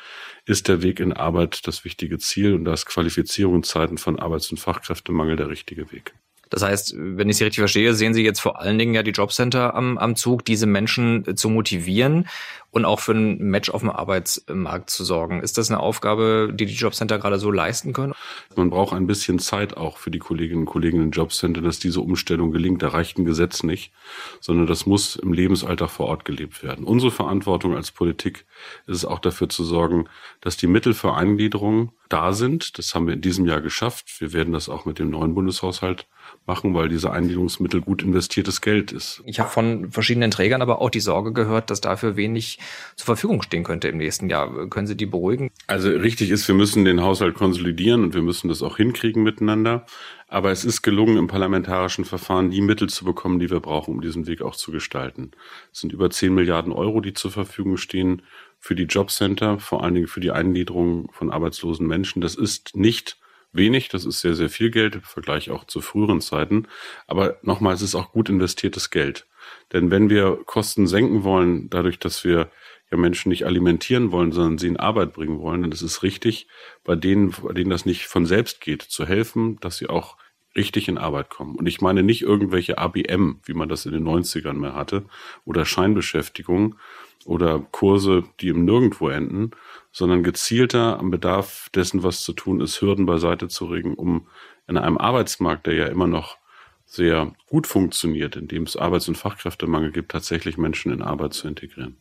ist 0.47 0.67
der 0.67 0.83
Weg 0.83 0.99
in 0.99 1.13
Arbeit 1.13 1.67
das 1.69 1.85
wichtige 1.85 2.19
Ziel 2.19 2.55
und 2.55 2.65
das 2.65 2.87
Qualifizierung 2.87 3.57
in 3.57 3.63
Zeiten 3.63 3.99
von 3.99 4.19
Arbeits- 4.19 4.51
und 4.51 4.59
Fachkräftemangel 4.59 5.37
der 5.37 5.51
richtige 5.51 5.93
Weg. 5.93 6.15
Das 6.51 6.63
heißt, 6.63 6.95
wenn 6.97 7.29
ich 7.29 7.37
Sie 7.37 7.45
richtig 7.45 7.61
verstehe, 7.61 7.95
sehen 7.95 8.13
Sie 8.13 8.25
jetzt 8.25 8.41
vor 8.41 8.61
allen 8.61 8.79
Dingen 8.79 8.93
ja 8.93 9.03
die 9.03 9.13
Jobcenter 9.13 9.75
am, 9.75 9.97
am 9.99 10.17
Zug, 10.17 10.45
diese 10.45 10.67
Menschen 10.67 11.27
äh, 11.27 11.35
zu 11.35 11.49
motivieren 11.49 12.27
und 12.73 12.85
auch 12.85 13.01
für 13.01 13.13
ein 13.13 13.39
Match 13.39 13.71
auf 13.71 13.81
dem 13.81 13.91
Arbeitsmarkt 13.91 14.91
zu 14.91 15.05
sorgen. 15.05 15.41
Ist 15.43 15.59
das 15.59 15.71
eine 15.71 15.81
Aufgabe, 15.81 16.51
die 16.53 16.67
die 16.67 16.75
Jobcenter 16.75 17.19
gerade 17.19 17.39
so 17.39 17.51
leisten 17.51 17.93
können? 17.93 18.15
Man 18.57 18.71
braucht 18.71 18.95
ein 18.95 19.07
bisschen 19.07 19.39
Zeit 19.39 19.77
auch 19.77 19.97
für 19.97 20.11
die 20.11 20.19
Kolleginnen 20.19 20.63
und 20.63 20.67
Kollegen 20.67 21.03
im 21.03 21.11
Jobcenter, 21.11 21.63
dass 21.63 21.79
diese 21.79 22.01
Umstellung 22.01 22.53
gelingt. 22.53 22.83
Da 22.83 22.89
reicht 22.89 23.19
ein 23.19 23.25
Gesetz 23.25 23.63
nicht, 23.63 23.93
sondern 24.41 24.67
das 24.67 24.87
muss 24.87 25.17
im 25.17 25.33
Lebensalltag 25.33 25.91
vor 25.91 26.07
Ort 26.07 26.25
gelebt 26.25 26.63
werden. 26.63 26.85
Unsere 26.85 27.11
Verantwortung 27.11 27.77
als 27.77 27.91
Politik 27.91 28.45
ist 28.87 28.97
es 28.97 29.05
auch 29.05 29.19
dafür 29.19 29.49
zu 29.49 29.65
sorgen, 29.65 30.09
dass 30.41 30.57
die 30.57 30.67
Mittel 30.67 30.95
für 30.95 31.15
Eingliederung 31.15 31.93
da 32.13 32.33
sind. 32.33 32.79
Das 32.79 32.95
haben 32.95 33.07
wir 33.07 33.15
in 33.15 33.21
diesem 33.21 33.47
Jahr 33.47 33.61
geschafft. 33.61 34.21
Wir 34.21 34.33
werden 34.33 34.53
das 34.53 34.69
auch 34.69 34.85
mit 34.85 34.99
dem 34.99 35.11
neuen 35.11 35.35
Bundeshaushalt 35.35 36.07
machen, 36.47 36.75
weil 36.75 36.89
diese 36.89 37.11
Eingliederungsmittel 37.11 37.81
gut 37.81 38.03
investiertes 38.03 38.61
Geld 38.61 38.93
ist. 38.93 39.23
Ich 39.25 39.41
habe 39.41 39.51
von 39.51 39.91
verschiedenen 39.91 40.31
Trägern 40.31 40.63
aber 40.63 40.81
auch 40.81 40.91
die 40.91 41.01
Sorge 41.01 41.33
gehört, 41.33 41.71
dass 41.71 41.81
dafür 41.81 42.17
wenig 42.17 42.59
zur 42.97 43.07
Verfügung 43.07 43.43
stehen 43.43 43.65
könnte 43.65 43.89
im 43.89 43.97
nächsten 43.97 44.29
Jahr. 44.29 44.69
Können 44.69 44.87
Sie 44.87 44.97
die 44.97 45.07
beruhigen? 45.07 45.51
Also 45.67 45.89
richtig 45.89 46.31
ist, 46.31 46.47
wir 46.49 46.55
müssen 46.55 46.85
den 46.85 47.01
Haushalt 47.01 47.35
konsolidieren 47.35 48.03
und 48.05 48.15
wir 48.15 48.23
müssen 48.23 48.49
das 48.49 48.63
auch 48.63 48.77
hinkriegen 48.77 49.23
miteinander. 49.23 49.87
Aber 50.29 50.53
es 50.53 50.65
ist 50.65 50.83
gelungen, 50.83 51.17
im 51.17 51.27
parlamentarischen 51.27 52.05
Verfahren 52.05 52.51
die 52.51 52.61
Mittel 52.61 52.89
zu 52.89 53.05
bekommen, 53.05 53.41
die 53.41 53.51
wir 53.51 53.61
brauchen, 53.61 53.95
um 53.95 54.01
diesen 54.01 54.27
Weg 54.29 54.43
auch 54.43 54.55
zu 54.55 54.71
gestalten. 54.71 55.33
Es 55.73 55.81
sind 55.81 55.93
über 55.93 56.09
10 56.09 56.33
Milliarden 56.33 56.73
Euro, 56.73 57.01
die 57.01 57.15
zur 57.15 57.33
Verfügung 57.33 57.77
stehen 57.77 58.23
für 58.61 58.75
die 58.75 58.85
Jobcenter, 58.85 59.59
vor 59.59 59.83
allen 59.83 59.95
Dingen 59.95 60.07
für 60.07 60.21
die 60.21 60.31
Eingliederung 60.31 61.11
von 61.13 61.31
arbeitslosen 61.31 61.87
Menschen. 61.87 62.21
Das 62.21 62.35
ist 62.35 62.77
nicht 62.77 63.19
wenig, 63.53 63.89
das 63.89 64.05
ist 64.05 64.21
sehr, 64.21 64.35
sehr 64.35 64.51
viel 64.51 64.71
Geld 64.71 64.95
im 64.95 65.03
Vergleich 65.03 65.51
auch 65.51 65.65
zu 65.65 65.81
früheren 65.81 66.21
Zeiten. 66.21 66.69
Aber 67.07 67.39
nochmal, 67.43 67.75
es 67.75 67.83
ist 67.83 67.95
auch 67.95 68.13
gut 68.13 68.29
investiertes 68.29 68.91
Geld. 68.91 69.27
Denn 69.73 69.91
wenn 69.91 70.11
wir 70.11 70.39
Kosten 70.47 70.87
senken 70.87 71.25
wollen, 71.25 71.71
dadurch, 71.71 71.99
dass 71.99 72.23
wir 72.23 72.51
ja 72.91 72.99
Menschen 72.99 73.31
nicht 73.31 73.47
alimentieren 73.47 74.13
wollen, 74.13 74.33
sondern 74.33 74.59
sie 74.59 74.69
in 74.69 74.77
Arbeit 74.77 75.13
bringen 75.13 75.41
wollen, 75.41 75.63
dann 75.63 75.73
ist 75.73 75.83
es 75.83 76.03
richtig, 76.03 76.47
bei 76.85 76.97
denen, 76.97 77.31
bei 77.31 77.53
denen 77.53 77.71
das 77.71 77.87
nicht 77.87 78.07
von 78.07 78.27
selbst 78.27 78.61
geht, 78.61 78.83
zu 78.83 79.07
helfen, 79.07 79.59
dass 79.61 79.79
sie 79.79 79.89
auch 79.89 80.17
richtig 80.57 80.89
in 80.89 80.99
Arbeit 80.99 81.31
kommen. 81.31 81.55
Und 81.57 81.67
ich 81.67 81.81
meine 81.81 82.03
nicht 82.03 82.23
irgendwelche 82.23 82.79
ABM, 82.79 83.41
wie 83.45 83.55
man 83.55 83.69
das 83.69 83.87
in 83.87 83.93
den 83.93 84.05
90ern 84.05 84.55
mehr 84.55 84.75
hatte, 84.75 85.05
oder 85.45 85.65
Scheinbeschäftigung 85.65 86.77
oder 87.25 87.61
Kurse, 87.71 88.25
die 88.41 88.49
im 88.49 88.65
Nirgendwo 88.65 89.09
enden, 89.09 89.51
sondern 89.93 90.23
gezielter 90.23 90.99
am 90.99 91.11
Bedarf 91.11 91.69
dessen, 91.75 92.03
was 92.03 92.23
zu 92.23 92.33
tun 92.33 92.61
ist, 92.61 92.81
Hürden 92.81 93.07
beiseite 93.07 93.49
zu 93.49 93.67
regen, 93.67 93.95
um 93.95 94.27
in 94.67 94.79
einem 94.79 94.99
Arbeitsmarkt, 94.99 95.67
der 95.67 95.75
ja 95.75 95.87
immer 95.87 96.07
noch 96.07 96.39
sehr 96.87 97.33
gut 97.49 97.67
funktioniert, 97.67 98.37
indem 98.37 98.65
es 98.65 98.77
Arbeits- 98.77 99.09
und 99.09 99.17
Fachkräftemangel 99.17 99.93
gibt, 99.93 100.11
tatsächlich 100.11 100.59
Menschen 100.59 100.93
in 100.93 101.03
Arbeit 101.03 101.35
zu 101.35 101.47
integrieren. 101.47 101.97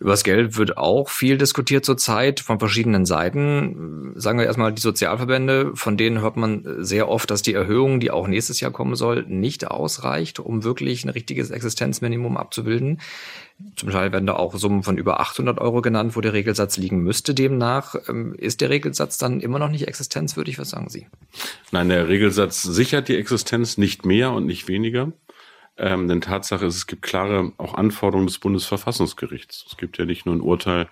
Über 0.00 0.10
das 0.10 0.24
Geld 0.24 0.56
wird 0.56 0.76
auch 0.76 1.08
viel 1.08 1.38
diskutiert 1.38 1.84
zurzeit 1.84 2.40
von 2.40 2.58
verschiedenen 2.58 3.06
Seiten. 3.06 4.12
Sagen 4.16 4.38
wir 4.38 4.46
erstmal 4.46 4.72
die 4.72 4.82
Sozialverbände, 4.82 5.72
von 5.74 5.96
denen 5.96 6.20
hört 6.20 6.36
man 6.36 6.64
sehr 6.84 7.08
oft, 7.08 7.30
dass 7.30 7.42
die 7.42 7.54
Erhöhung, 7.54 8.00
die 8.00 8.10
auch 8.10 8.26
nächstes 8.26 8.60
Jahr 8.60 8.72
kommen 8.72 8.96
soll, 8.96 9.24
nicht 9.28 9.68
ausreicht, 9.68 10.40
um 10.40 10.64
wirklich 10.64 11.04
ein 11.04 11.10
richtiges 11.10 11.50
Existenzminimum 11.50 12.36
abzubilden. 12.36 13.00
Zum 13.76 13.90
Teil 13.90 14.12
werden 14.12 14.26
da 14.26 14.34
auch 14.34 14.54
Summen 14.56 14.82
von 14.82 14.98
über 14.98 15.20
800 15.20 15.58
Euro 15.60 15.80
genannt, 15.80 16.16
wo 16.16 16.20
der 16.20 16.32
Regelsatz 16.32 16.76
liegen 16.76 17.02
müsste. 17.02 17.34
Demnach 17.34 17.94
ähm, 18.08 18.34
ist 18.34 18.60
der 18.60 18.70
Regelsatz 18.70 19.16
dann 19.16 19.40
immer 19.40 19.58
noch 19.58 19.70
nicht 19.70 19.86
existenzwürdig. 19.86 20.58
Was 20.58 20.70
sagen 20.70 20.88
Sie? 20.88 21.06
Nein, 21.70 21.88
der 21.88 22.08
Regelsatz 22.08 22.62
sichert 22.62 23.08
die 23.08 23.16
Existenz 23.16 23.78
nicht 23.78 24.04
mehr 24.04 24.32
und 24.32 24.46
nicht 24.46 24.66
weniger. 24.66 25.12
Ähm, 25.76 26.08
denn 26.08 26.20
Tatsache 26.20 26.66
ist, 26.66 26.76
es 26.76 26.86
gibt 26.86 27.02
klare 27.02 27.52
auch 27.56 27.74
Anforderungen 27.74 28.26
des 28.26 28.38
Bundesverfassungsgerichts. 28.38 29.66
Es 29.70 29.76
gibt 29.76 29.98
ja 29.98 30.04
nicht 30.04 30.26
nur 30.26 30.34
ein 30.34 30.40
Urteil 30.40 30.88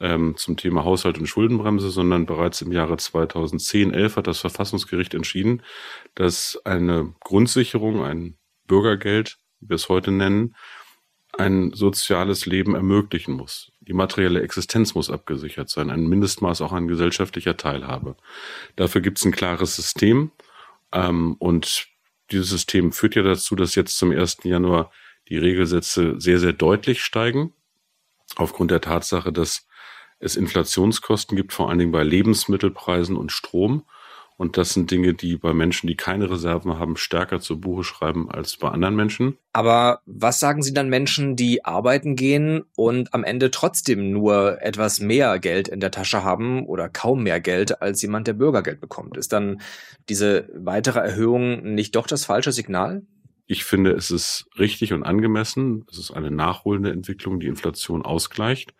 ähm, 0.00 0.36
zum 0.36 0.56
Thema 0.56 0.84
Haushalt 0.84 1.18
und 1.18 1.26
Schuldenbremse, 1.26 1.90
sondern 1.90 2.26
bereits 2.26 2.60
im 2.62 2.72
Jahre 2.72 2.96
2010, 2.96 3.92
11 3.92 4.16
hat 4.16 4.26
das 4.26 4.40
Verfassungsgericht 4.40 5.14
entschieden, 5.14 5.62
dass 6.14 6.60
eine 6.64 7.14
Grundsicherung, 7.20 8.02
ein 8.02 8.36
Bürgergeld, 8.66 9.38
wie 9.60 9.70
wir 9.70 9.76
es 9.76 9.88
heute 9.88 10.10
nennen, 10.10 10.54
ein 11.38 11.72
soziales 11.72 12.46
Leben 12.46 12.74
ermöglichen 12.74 13.34
muss. 13.34 13.72
Die 13.80 13.92
materielle 13.92 14.42
Existenz 14.42 14.94
muss 14.94 15.10
abgesichert 15.10 15.68
sein, 15.68 15.90
ein 15.90 16.06
Mindestmaß 16.06 16.60
auch 16.62 16.72
an 16.72 16.88
gesellschaftlicher 16.88 17.56
Teilhabe. 17.56 18.16
Dafür 18.76 19.00
gibt 19.00 19.18
es 19.18 19.24
ein 19.24 19.32
klares 19.32 19.76
System 19.76 20.30
ähm, 20.92 21.34
und 21.38 21.88
dieses 22.30 22.48
System 22.50 22.92
führt 22.92 23.14
ja 23.14 23.22
dazu, 23.22 23.54
dass 23.56 23.74
jetzt 23.74 23.98
zum 23.98 24.10
1. 24.10 24.38
Januar 24.44 24.90
die 25.28 25.38
Regelsätze 25.38 26.14
sehr, 26.18 26.38
sehr 26.38 26.52
deutlich 26.52 27.02
steigen, 27.02 27.52
aufgrund 28.36 28.70
der 28.70 28.80
Tatsache, 28.80 29.32
dass 29.32 29.66
es 30.18 30.36
Inflationskosten 30.36 31.36
gibt, 31.36 31.52
vor 31.52 31.68
allen 31.68 31.78
Dingen 31.78 31.92
bei 31.92 32.02
Lebensmittelpreisen 32.02 33.16
und 33.16 33.32
Strom. 33.32 33.84
Und 34.36 34.56
das 34.56 34.74
sind 34.74 34.90
Dinge, 34.90 35.14
die 35.14 35.36
bei 35.36 35.54
Menschen, 35.54 35.86
die 35.86 35.96
keine 35.96 36.28
Reserven 36.28 36.78
haben, 36.78 36.96
stärker 36.96 37.40
zu 37.40 37.60
Buche 37.60 37.84
schreiben 37.84 38.30
als 38.30 38.56
bei 38.56 38.68
anderen 38.68 38.96
Menschen. 38.96 39.38
Aber 39.52 40.00
was 40.06 40.40
sagen 40.40 40.62
Sie 40.62 40.74
dann 40.74 40.88
Menschen, 40.88 41.36
die 41.36 41.64
arbeiten 41.64 42.16
gehen 42.16 42.64
und 42.74 43.14
am 43.14 43.22
Ende 43.22 43.52
trotzdem 43.52 44.10
nur 44.10 44.60
etwas 44.60 44.98
mehr 44.98 45.38
Geld 45.38 45.68
in 45.68 45.78
der 45.78 45.92
Tasche 45.92 46.24
haben 46.24 46.66
oder 46.66 46.88
kaum 46.88 47.22
mehr 47.22 47.40
Geld 47.40 47.80
als 47.80 48.02
jemand, 48.02 48.26
der 48.26 48.32
Bürgergeld 48.32 48.80
bekommt? 48.80 49.16
Ist 49.16 49.32
dann 49.32 49.60
diese 50.08 50.48
weitere 50.54 50.98
Erhöhung 50.98 51.74
nicht 51.74 51.94
doch 51.94 52.08
das 52.08 52.24
falsche 52.24 52.50
Signal? 52.50 53.02
Ich 53.46 53.64
finde, 53.64 53.92
es 53.92 54.10
ist 54.10 54.46
richtig 54.58 54.92
und 54.92 55.04
angemessen. 55.04 55.84
Es 55.90 55.98
ist 55.98 56.10
eine 56.10 56.30
nachholende 56.30 56.90
Entwicklung, 56.90 57.40
die 57.40 57.46
Inflation 57.46 58.02
ausgleicht. 58.02 58.74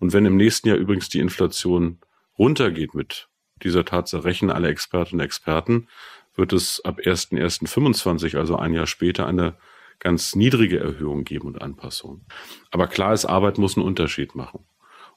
Und 0.00 0.12
wenn 0.12 0.26
im 0.26 0.36
nächsten 0.36 0.68
Jahr 0.68 0.76
übrigens 0.76 1.08
die 1.08 1.20
Inflation 1.20 1.98
runtergeht 2.36 2.94
mit 2.94 3.27
dieser 3.62 3.84
Tatsache 3.84 4.24
rechnen 4.24 4.50
alle 4.50 4.68
Expertinnen 4.68 5.20
und 5.20 5.24
Experten, 5.24 5.88
wird 6.34 6.52
es 6.52 6.84
ab 6.84 7.00
1.1.25, 7.00 8.38
also 8.38 8.56
ein 8.56 8.72
Jahr 8.72 8.86
später, 8.86 9.26
eine 9.26 9.56
ganz 9.98 10.36
niedrige 10.36 10.78
Erhöhung 10.78 11.24
geben 11.24 11.48
und 11.48 11.60
Anpassungen. 11.60 12.24
Aber 12.70 12.86
klar 12.86 13.12
ist, 13.12 13.24
Arbeit 13.24 13.58
muss 13.58 13.76
einen 13.76 13.86
Unterschied 13.86 14.34
machen. 14.34 14.60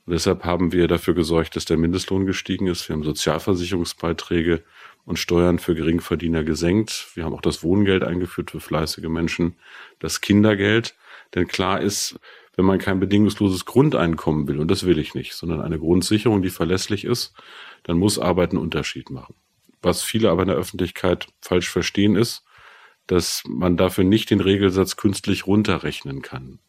Und 0.06 0.14
deshalb 0.14 0.44
haben 0.44 0.72
wir 0.72 0.88
dafür 0.88 1.14
gesorgt, 1.14 1.56
dass 1.56 1.66
der 1.66 1.78
Mindestlohn 1.78 2.26
gestiegen 2.26 2.68
ist. 2.68 2.90
Wir 2.90 2.96
haben 2.96 3.04
Sozialversicherungsbeiträge 3.04 4.64
und 5.06 5.20
Steuern 5.20 5.60
für 5.60 5.76
Geringverdiener 5.76 6.44
gesenkt. 6.44 7.10
Wir 7.14 7.26
haben 7.26 7.34
auch 7.34 7.42
das 7.42 7.64
Wohngeld 7.64 8.04
eingeführt 8.04 8.52
für 8.52 8.60
fleißige 8.60 9.10
Menschen, 9.10 9.56
das 10.00 10.22
Kindergeld. 10.22 10.96
Denn 11.36 11.48
klar 11.48 11.82
ist, 11.82 12.20
wenn 12.56 12.66
man 12.66 12.80
kein 12.80 13.00
bedingungsloses 13.00 13.66
Grundeinkommen 13.66 14.48
will, 14.48 14.60
und 14.60 14.70
das 14.70 14.86
will 14.86 15.00
ich 15.00 15.14
nicht, 15.14 15.34
sondern 15.34 15.62
eine 15.62 15.80
Grundsicherung, 15.80 16.42
die 16.42 16.50
verlässlich 16.50 17.06
ist, 17.06 17.34
dann 17.84 17.98
muss 17.98 18.20
Arbeit 18.20 18.52
einen 18.52 18.60
Unterschied 18.60 19.10
machen. 19.10 19.36
Was 19.82 20.04
viele 20.04 20.30
aber 20.30 20.44
in 20.44 20.50
der 20.50 20.58
Öffentlichkeit 20.58 21.28
falsch 21.42 21.70
verstehen 21.70 22.16
ist, 22.16 22.44
dass 23.08 23.44
man 23.48 23.78
dafür 23.78 24.04
nicht 24.04 24.30
den 24.30 24.42
Regelsatz 24.42 24.96
künstlich 24.96 25.48
runterrechnen 25.48 26.22
kann. 26.22 26.60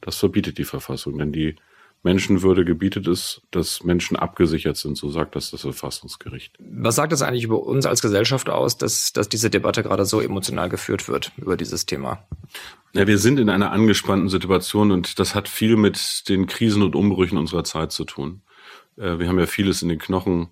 Das 0.00 0.16
verbietet 0.16 0.58
die 0.58 0.64
Verfassung, 0.64 1.18
denn 1.18 1.32
die 1.32 1.56
Menschenwürde 2.04 2.64
gebietet 2.64 3.08
es, 3.08 3.42
dass 3.50 3.82
Menschen 3.82 4.16
abgesichert 4.16 4.76
sind, 4.76 4.96
so 4.96 5.10
sagt 5.10 5.34
das 5.34 5.50
das 5.50 5.62
Verfassungsgericht. 5.62 6.54
Was 6.60 6.94
sagt 6.94 7.12
das 7.12 7.22
eigentlich 7.22 7.42
über 7.42 7.60
uns 7.60 7.86
als 7.86 8.00
Gesellschaft 8.00 8.48
aus, 8.48 8.78
dass, 8.78 9.12
dass 9.12 9.28
diese 9.28 9.50
Debatte 9.50 9.82
gerade 9.82 10.04
so 10.04 10.20
emotional 10.20 10.68
geführt 10.68 11.08
wird 11.08 11.32
über 11.36 11.56
dieses 11.56 11.86
Thema? 11.86 12.22
Ja, 12.92 13.06
wir 13.06 13.18
sind 13.18 13.40
in 13.40 13.50
einer 13.50 13.72
angespannten 13.72 14.28
Situation 14.28 14.92
und 14.92 15.18
das 15.18 15.34
hat 15.34 15.48
viel 15.48 15.76
mit 15.76 16.28
den 16.28 16.46
Krisen 16.46 16.82
und 16.82 16.94
Umbrüchen 16.94 17.36
unserer 17.36 17.64
Zeit 17.64 17.90
zu 17.90 18.04
tun. 18.04 18.42
Äh, 18.96 19.18
wir 19.18 19.28
haben 19.28 19.38
ja 19.38 19.46
vieles 19.46 19.82
in 19.82 19.88
den 19.88 19.98
Knochen 19.98 20.48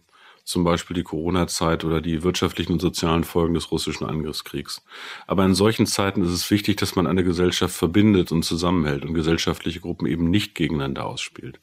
zum 0.47 0.63
Beispiel 0.63 0.95
die 0.95 1.03
Corona-Zeit 1.03 1.85
oder 1.85 2.01
die 2.01 2.23
wirtschaftlichen 2.23 2.75
und 2.75 2.81
sozialen 2.81 3.25
Folgen 3.25 3.55
des 3.55 3.73
russischen 3.73 4.07
Angriffskriegs. 4.07 4.81
Aber 5.27 5.45
in 5.45 5.57
solchen 5.57 5.87
Zeiten 5.87 6.23
ist 6.23 6.31
es 6.31 6.49
wichtig, 6.53 6.77
dass 6.77 6.95
man 6.95 7.09
eine 7.09 7.25
Gesellschaft 7.25 7.75
verbindet 7.75 8.31
und 8.31 8.45
zusammenhält 8.45 9.05
und 9.05 9.13
gesellschaftliche 9.13 9.81
Gruppen 9.81 10.07
eben 10.07 10.31
nicht 10.31 10.55
gegeneinander 10.55 11.05
ausspielt. 11.05 11.59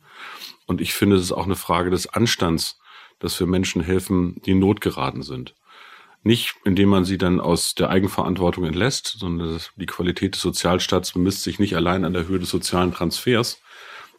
Und 0.65 0.81
ich 0.81 0.93
finde, 0.93 1.15
es 1.15 1.23
ist 1.23 1.31
auch 1.31 1.45
eine 1.45 1.55
Frage 1.55 1.91
des 1.91 2.07
Anstands, 2.07 2.77
dass 3.19 3.39
wir 3.39 3.47
Menschen 3.47 3.81
helfen, 3.81 4.41
die 4.45 4.51
in 4.51 4.59
Not 4.59 4.81
geraten 4.81 5.23
sind. 5.23 5.55
Nicht, 6.21 6.55
indem 6.65 6.89
man 6.89 7.05
sie 7.05 7.17
dann 7.17 7.39
aus 7.39 7.75
der 7.75 7.89
Eigenverantwortung 7.89 8.65
entlässt, 8.65 9.15
sondern 9.17 9.61
die 9.77 9.85
Qualität 9.85 10.35
des 10.35 10.41
Sozialstaats 10.41 11.13
bemisst 11.13 11.43
sich 11.43 11.57
nicht 11.57 11.77
allein 11.77 12.03
an 12.03 12.13
der 12.13 12.27
Höhe 12.27 12.39
des 12.39 12.49
sozialen 12.49 12.91
Transfers, 12.91 13.61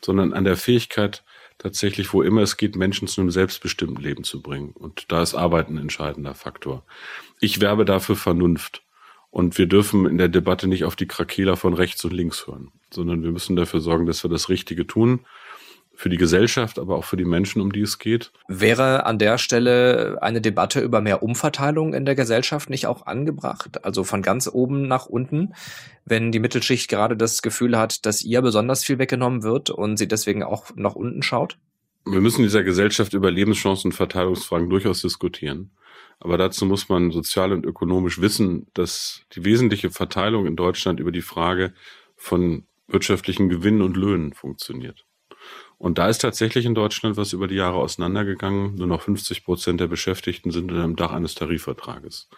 sondern 0.00 0.32
an 0.32 0.44
der 0.44 0.56
Fähigkeit, 0.56 1.22
tatsächlich, 1.58 2.12
wo 2.12 2.22
immer 2.22 2.42
es 2.42 2.56
geht, 2.56 2.76
Menschen 2.76 3.08
zu 3.08 3.20
einem 3.20 3.30
selbstbestimmten 3.30 4.02
Leben 4.02 4.24
zu 4.24 4.42
bringen. 4.42 4.72
Und 4.72 5.10
da 5.10 5.22
ist 5.22 5.34
Arbeit 5.34 5.68
ein 5.68 5.78
entscheidender 5.78 6.34
Faktor. 6.34 6.84
Ich 7.40 7.60
werbe 7.60 7.84
dafür 7.84 8.16
Vernunft. 8.16 8.82
Und 9.30 9.58
wir 9.58 9.66
dürfen 9.66 10.06
in 10.06 10.16
der 10.16 10.28
Debatte 10.28 10.68
nicht 10.68 10.84
auf 10.84 10.94
die 10.94 11.08
Krakeler 11.08 11.56
von 11.56 11.74
rechts 11.74 12.04
und 12.04 12.12
links 12.12 12.46
hören, 12.46 12.70
sondern 12.92 13.24
wir 13.24 13.32
müssen 13.32 13.56
dafür 13.56 13.80
sorgen, 13.80 14.06
dass 14.06 14.22
wir 14.22 14.30
das 14.30 14.48
Richtige 14.48 14.86
tun 14.86 15.26
für 15.96 16.08
die 16.08 16.16
Gesellschaft, 16.16 16.78
aber 16.78 16.96
auch 16.96 17.04
für 17.04 17.16
die 17.16 17.24
Menschen, 17.24 17.62
um 17.62 17.72
die 17.72 17.80
es 17.80 17.98
geht. 17.98 18.32
Wäre 18.48 19.06
an 19.06 19.18
der 19.18 19.38
Stelle 19.38 20.18
eine 20.20 20.40
Debatte 20.40 20.80
über 20.80 21.00
mehr 21.00 21.22
Umverteilung 21.22 21.94
in 21.94 22.04
der 22.04 22.14
Gesellschaft 22.14 22.68
nicht 22.70 22.86
auch 22.86 23.06
angebracht? 23.06 23.84
Also 23.84 24.04
von 24.04 24.22
ganz 24.22 24.48
oben 24.52 24.88
nach 24.88 25.06
unten, 25.06 25.54
wenn 26.04 26.32
die 26.32 26.40
Mittelschicht 26.40 26.88
gerade 26.88 27.16
das 27.16 27.42
Gefühl 27.42 27.78
hat, 27.78 28.06
dass 28.06 28.22
ihr 28.24 28.42
besonders 28.42 28.84
viel 28.84 28.98
weggenommen 28.98 29.42
wird 29.42 29.70
und 29.70 29.96
sie 29.96 30.08
deswegen 30.08 30.42
auch 30.42 30.66
nach 30.74 30.94
unten 30.94 31.22
schaut? 31.22 31.56
Wir 32.06 32.20
müssen 32.20 32.40
in 32.40 32.46
dieser 32.46 32.64
Gesellschaft 32.64 33.14
über 33.14 33.30
Lebenschancen 33.30 33.90
und 33.90 33.96
Verteilungsfragen 33.96 34.68
durchaus 34.68 35.00
diskutieren. 35.00 35.70
Aber 36.20 36.38
dazu 36.38 36.66
muss 36.66 36.88
man 36.88 37.10
sozial 37.10 37.52
und 37.52 37.64
ökonomisch 37.64 38.20
wissen, 38.20 38.66
dass 38.74 39.22
die 39.34 39.44
wesentliche 39.44 39.90
Verteilung 39.90 40.46
in 40.46 40.56
Deutschland 40.56 41.00
über 41.00 41.12
die 41.12 41.22
Frage 41.22 41.72
von 42.16 42.64
wirtschaftlichen 42.88 43.48
Gewinnen 43.48 43.82
und 43.82 43.96
Löhnen 43.96 44.32
funktioniert. 44.32 45.06
Und 45.78 45.98
da 45.98 46.08
ist 46.08 46.18
tatsächlich 46.18 46.64
in 46.64 46.74
Deutschland 46.74 47.16
was 47.16 47.32
über 47.32 47.46
die 47.46 47.56
Jahre 47.56 47.76
auseinandergegangen. 47.76 48.76
Nur 48.76 48.86
noch 48.86 49.02
50 49.02 49.44
Prozent 49.44 49.80
der 49.80 49.86
Beschäftigten 49.86 50.50
sind 50.50 50.70
unter 50.70 50.82
dem 50.82 50.96
Dach 50.96 51.12
eines 51.12 51.34
Tarifvertrages. 51.34 52.28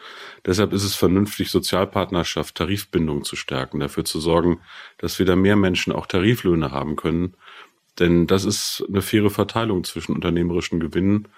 Deshalb 0.45 0.73
ist 0.73 0.85
es 0.85 0.95
vernünftig, 0.95 1.51
Sozialpartnerschaft, 1.51 2.55
Tarifbindung 2.55 3.25
zu 3.25 3.37
stärken, 3.37 3.81
dafür 3.81 4.05
zu 4.05 4.21
sorgen, 4.21 4.61
dass 4.99 5.19
wieder 5.19 5.37
mehr 5.37 5.57
Menschen 5.57 5.93
auch 5.93 6.07
Tariflöhne 6.07 6.73
haben 6.73 6.97
können. 6.97 7.35
Denn 7.99 8.27
das 8.27 8.45
ist 8.45 8.85
eine 8.89 9.01
faire 9.01 9.31
Verteilung 9.31 9.85
zwischen 9.85 10.15
unternehmerischen 10.15 10.81
Gewinnen 10.81 11.29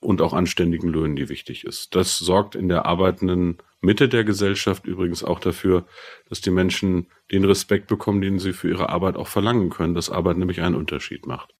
und 0.00 0.22
auch 0.22 0.32
anständigen 0.32 0.88
Löhnen, 0.88 1.16
die 1.16 1.28
wichtig 1.28 1.64
ist. 1.64 1.94
Das 1.94 2.18
sorgt 2.18 2.54
in 2.54 2.68
der 2.68 2.86
arbeitenden 2.86 3.58
Mitte 3.80 4.08
der 4.08 4.24
Gesellschaft 4.24 4.86
übrigens 4.86 5.22
auch 5.24 5.40
dafür, 5.40 5.86
dass 6.28 6.40
die 6.40 6.50
Menschen 6.50 7.06
den 7.30 7.44
Respekt 7.44 7.86
bekommen, 7.86 8.20
den 8.20 8.38
sie 8.38 8.52
für 8.52 8.68
ihre 8.68 8.88
Arbeit 8.88 9.16
auch 9.16 9.28
verlangen 9.28 9.70
können, 9.70 9.94
dass 9.94 10.10
Arbeit 10.10 10.36
nämlich 10.36 10.60
einen 10.60 10.74
Unterschied 10.74 11.26
macht. 11.26 11.54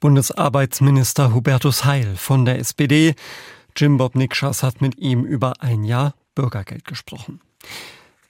Bundesarbeitsminister 0.00 1.34
Hubertus 1.34 1.84
Heil 1.84 2.16
von 2.16 2.44
der 2.44 2.58
SPD. 2.58 3.14
Jim 3.76 3.96
Bob 3.96 4.14
Nikschas 4.14 4.62
hat 4.62 4.80
mit 4.80 4.98
ihm 4.98 5.24
über 5.24 5.54
ein 5.60 5.84
Jahr 5.84 6.14
Bürgergeld 6.34 6.84
gesprochen. 6.84 7.40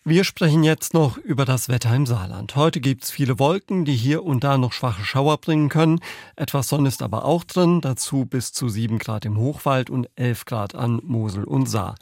Wir 0.09 0.23
sprechen 0.23 0.62
jetzt 0.62 0.95
noch 0.95 1.19
über 1.19 1.45
das 1.45 1.69
Wetter 1.69 1.92
im 1.92 2.07
Saarland. 2.07 2.55
Heute 2.55 2.81
gibt's 2.81 3.11
viele 3.11 3.40
Wolken, 3.40 3.85
die 3.85 3.97
hier 3.97 4.23
und 4.23 4.45
da 4.45 4.57
noch 4.57 4.73
schwache 4.73 5.05
Schauer 5.05 5.37
bringen 5.38 5.69
können. 5.69 5.99
Etwas 6.37 6.69
Sonne 6.69 6.87
ist 6.87 7.03
aber 7.03 7.25
auch 7.25 7.42
drin, 7.42 7.81
dazu 7.81 8.25
bis 8.25 8.53
zu 8.53 8.69
7 8.69 9.01
Grad 9.01 9.25
im 9.25 9.37
Hochwald 9.37 9.90
und 9.90 10.09
11 10.14 10.45
Grad 10.45 10.77
an 10.77 11.01
Mosel 11.03 11.42
und 11.42 11.69
Saar. 11.69 11.97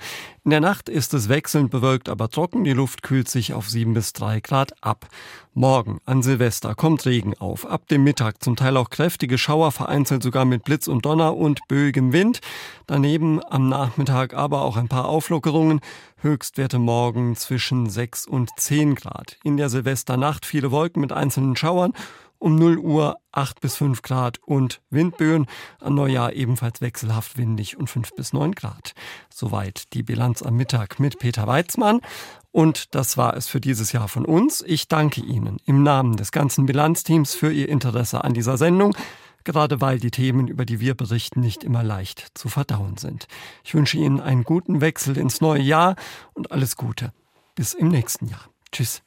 In 0.45 0.51
der 0.51 0.61
Nacht 0.61 0.91
ist 0.91 1.15
es 1.15 1.31
wechselnd 1.31 1.71
bewölkt, 1.71 2.11
aber 2.11 2.29
trocken. 2.29 2.65
Die 2.65 2.75
Luft 2.75 3.03
kühlt 3.03 3.31
sich 3.31 3.55
auf 3.55 3.71
7 3.71 3.95
bis 3.95 4.13
3 4.13 4.41
Grad 4.41 4.75
ab. 4.83 5.09
Morgen 5.55 6.01
an 6.05 6.23
Silvester 6.23 6.75
kommt 6.75 7.07
Regen 7.07 7.33
auf. 7.39 7.65
Ab 7.65 7.89
dem 7.89 8.05
Mittag 8.05 8.43
zum 8.43 8.55
Teil 8.55 8.77
auch 8.77 8.91
kräftige 8.91 9.39
Schauer, 9.39 9.73
vereinzelt 9.73 10.23
sogar 10.23 10.45
mit 10.45 10.65
Blitz 10.65 10.89
und 10.89 11.07
Donner 11.07 11.35
und 11.35 11.61
böigem 11.69 12.13
Wind. 12.13 12.41
Daneben 12.87 13.41
am 13.43 13.71
Nachmittag 13.71 14.35
aber 14.35 14.61
auch 14.61 14.77
ein 14.77 14.89
paar 14.89 15.09
Auflockerungen. 15.09 15.81
Höchstwerte 16.25 16.79
morgen 16.79 17.37
zwischen 17.37 17.89
6 17.89 18.27
und 18.27 18.49
10 18.57 18.95
Grad. 18.95 19.37
In 19.45 19.59
der 19.59 19.69
Silvesternacht 19.69 20.47
viele 20.47 20.71
Wolken 20.71 21.03
mit 21.03 21.13
einzelnen 21.13 21.55
Schauern 21.55 21.93
um 22.39 22.57
0 22.57 22.79
Uhr 22.79 23.19
8 23.33 23.61
bis 23.61 23.77
5 23.77 24.01
Grad 24.01 24.39
und 24.39 24.81
Windböen. 24.89 25.47
An 25.81 25.95
Neujahr 25.95 26.33
ebenfalls 26.33 26.81
wechselhaft 26.81 27.37
windig 27.37 27.77
und 27.77 27.91
5 27.91 28.15
bis 28.15 28.33
9 28.33 28.53
Grad. 28.53 28.95
Soweit 29.29 29.93
die 29.93 30.03
Bilanz 30.03 30.43
am 30.43 30.57
Mittag 30.57 30.99
mit 30.99 31.19
Peter 31.19 31.47
Weizmann. 31.47 32.01
Und 32.53 32.95
das 32.95 33.19
war 33.19 33.37
es 33.37 33.47
für 33.47 33.61
dieses 33.61 33.93
Jahr 33.93 34.09
von 34.09 34.25
uns. 34.25 34.63
Ich 34.67 34.89
danke 34.89 35.21
Ihnen 35.21 35.59
im 35.67 35.83
Namen 35.83 36.17
des 36.17 36.33
ganzen 36.33 36.65
Bilanzteams 36.65 37.35
für 37.35 37.53
Ihr 37.53 37.69
Interesse 37.69 38.25
an 38.25 38.33
dieser 38.33 38.57
Sendung, 38.57 38.97
gerade 39.45 39.81
weil 39.81 39.99
die 39.99 40.11
Themen, 40.11 40.49
über 40.49 40.65
die 40.65 40.81
wir 40.81 40.95
berichten, 40.95 41.41
nicht 41.41 41.63
immer 41.63 41.83
leicht 41.83 42.27
zu 42.35 42.49
verdauen 42.49 42.97
sind. 42.97 43.29
Ich 43.63 43.75
wünsche 43.75 43.99
Ihnen 43.99 44.21
einen 44.21 44.45
guten 44.45 44.81
Wechsel 44.81 45.17
ins 45.17 45.41
neue 45.41 45.63
Jahr 45.63 45.97
und 46.33 46.51
alles 46.51 46.77
Gute. 46.77 47.13
Bis 47.55 47.75
im 47.75 47.89
nächsten 47.89 48.27
Jahr. 48.27 48.49
Tschüss. 48.73 49.05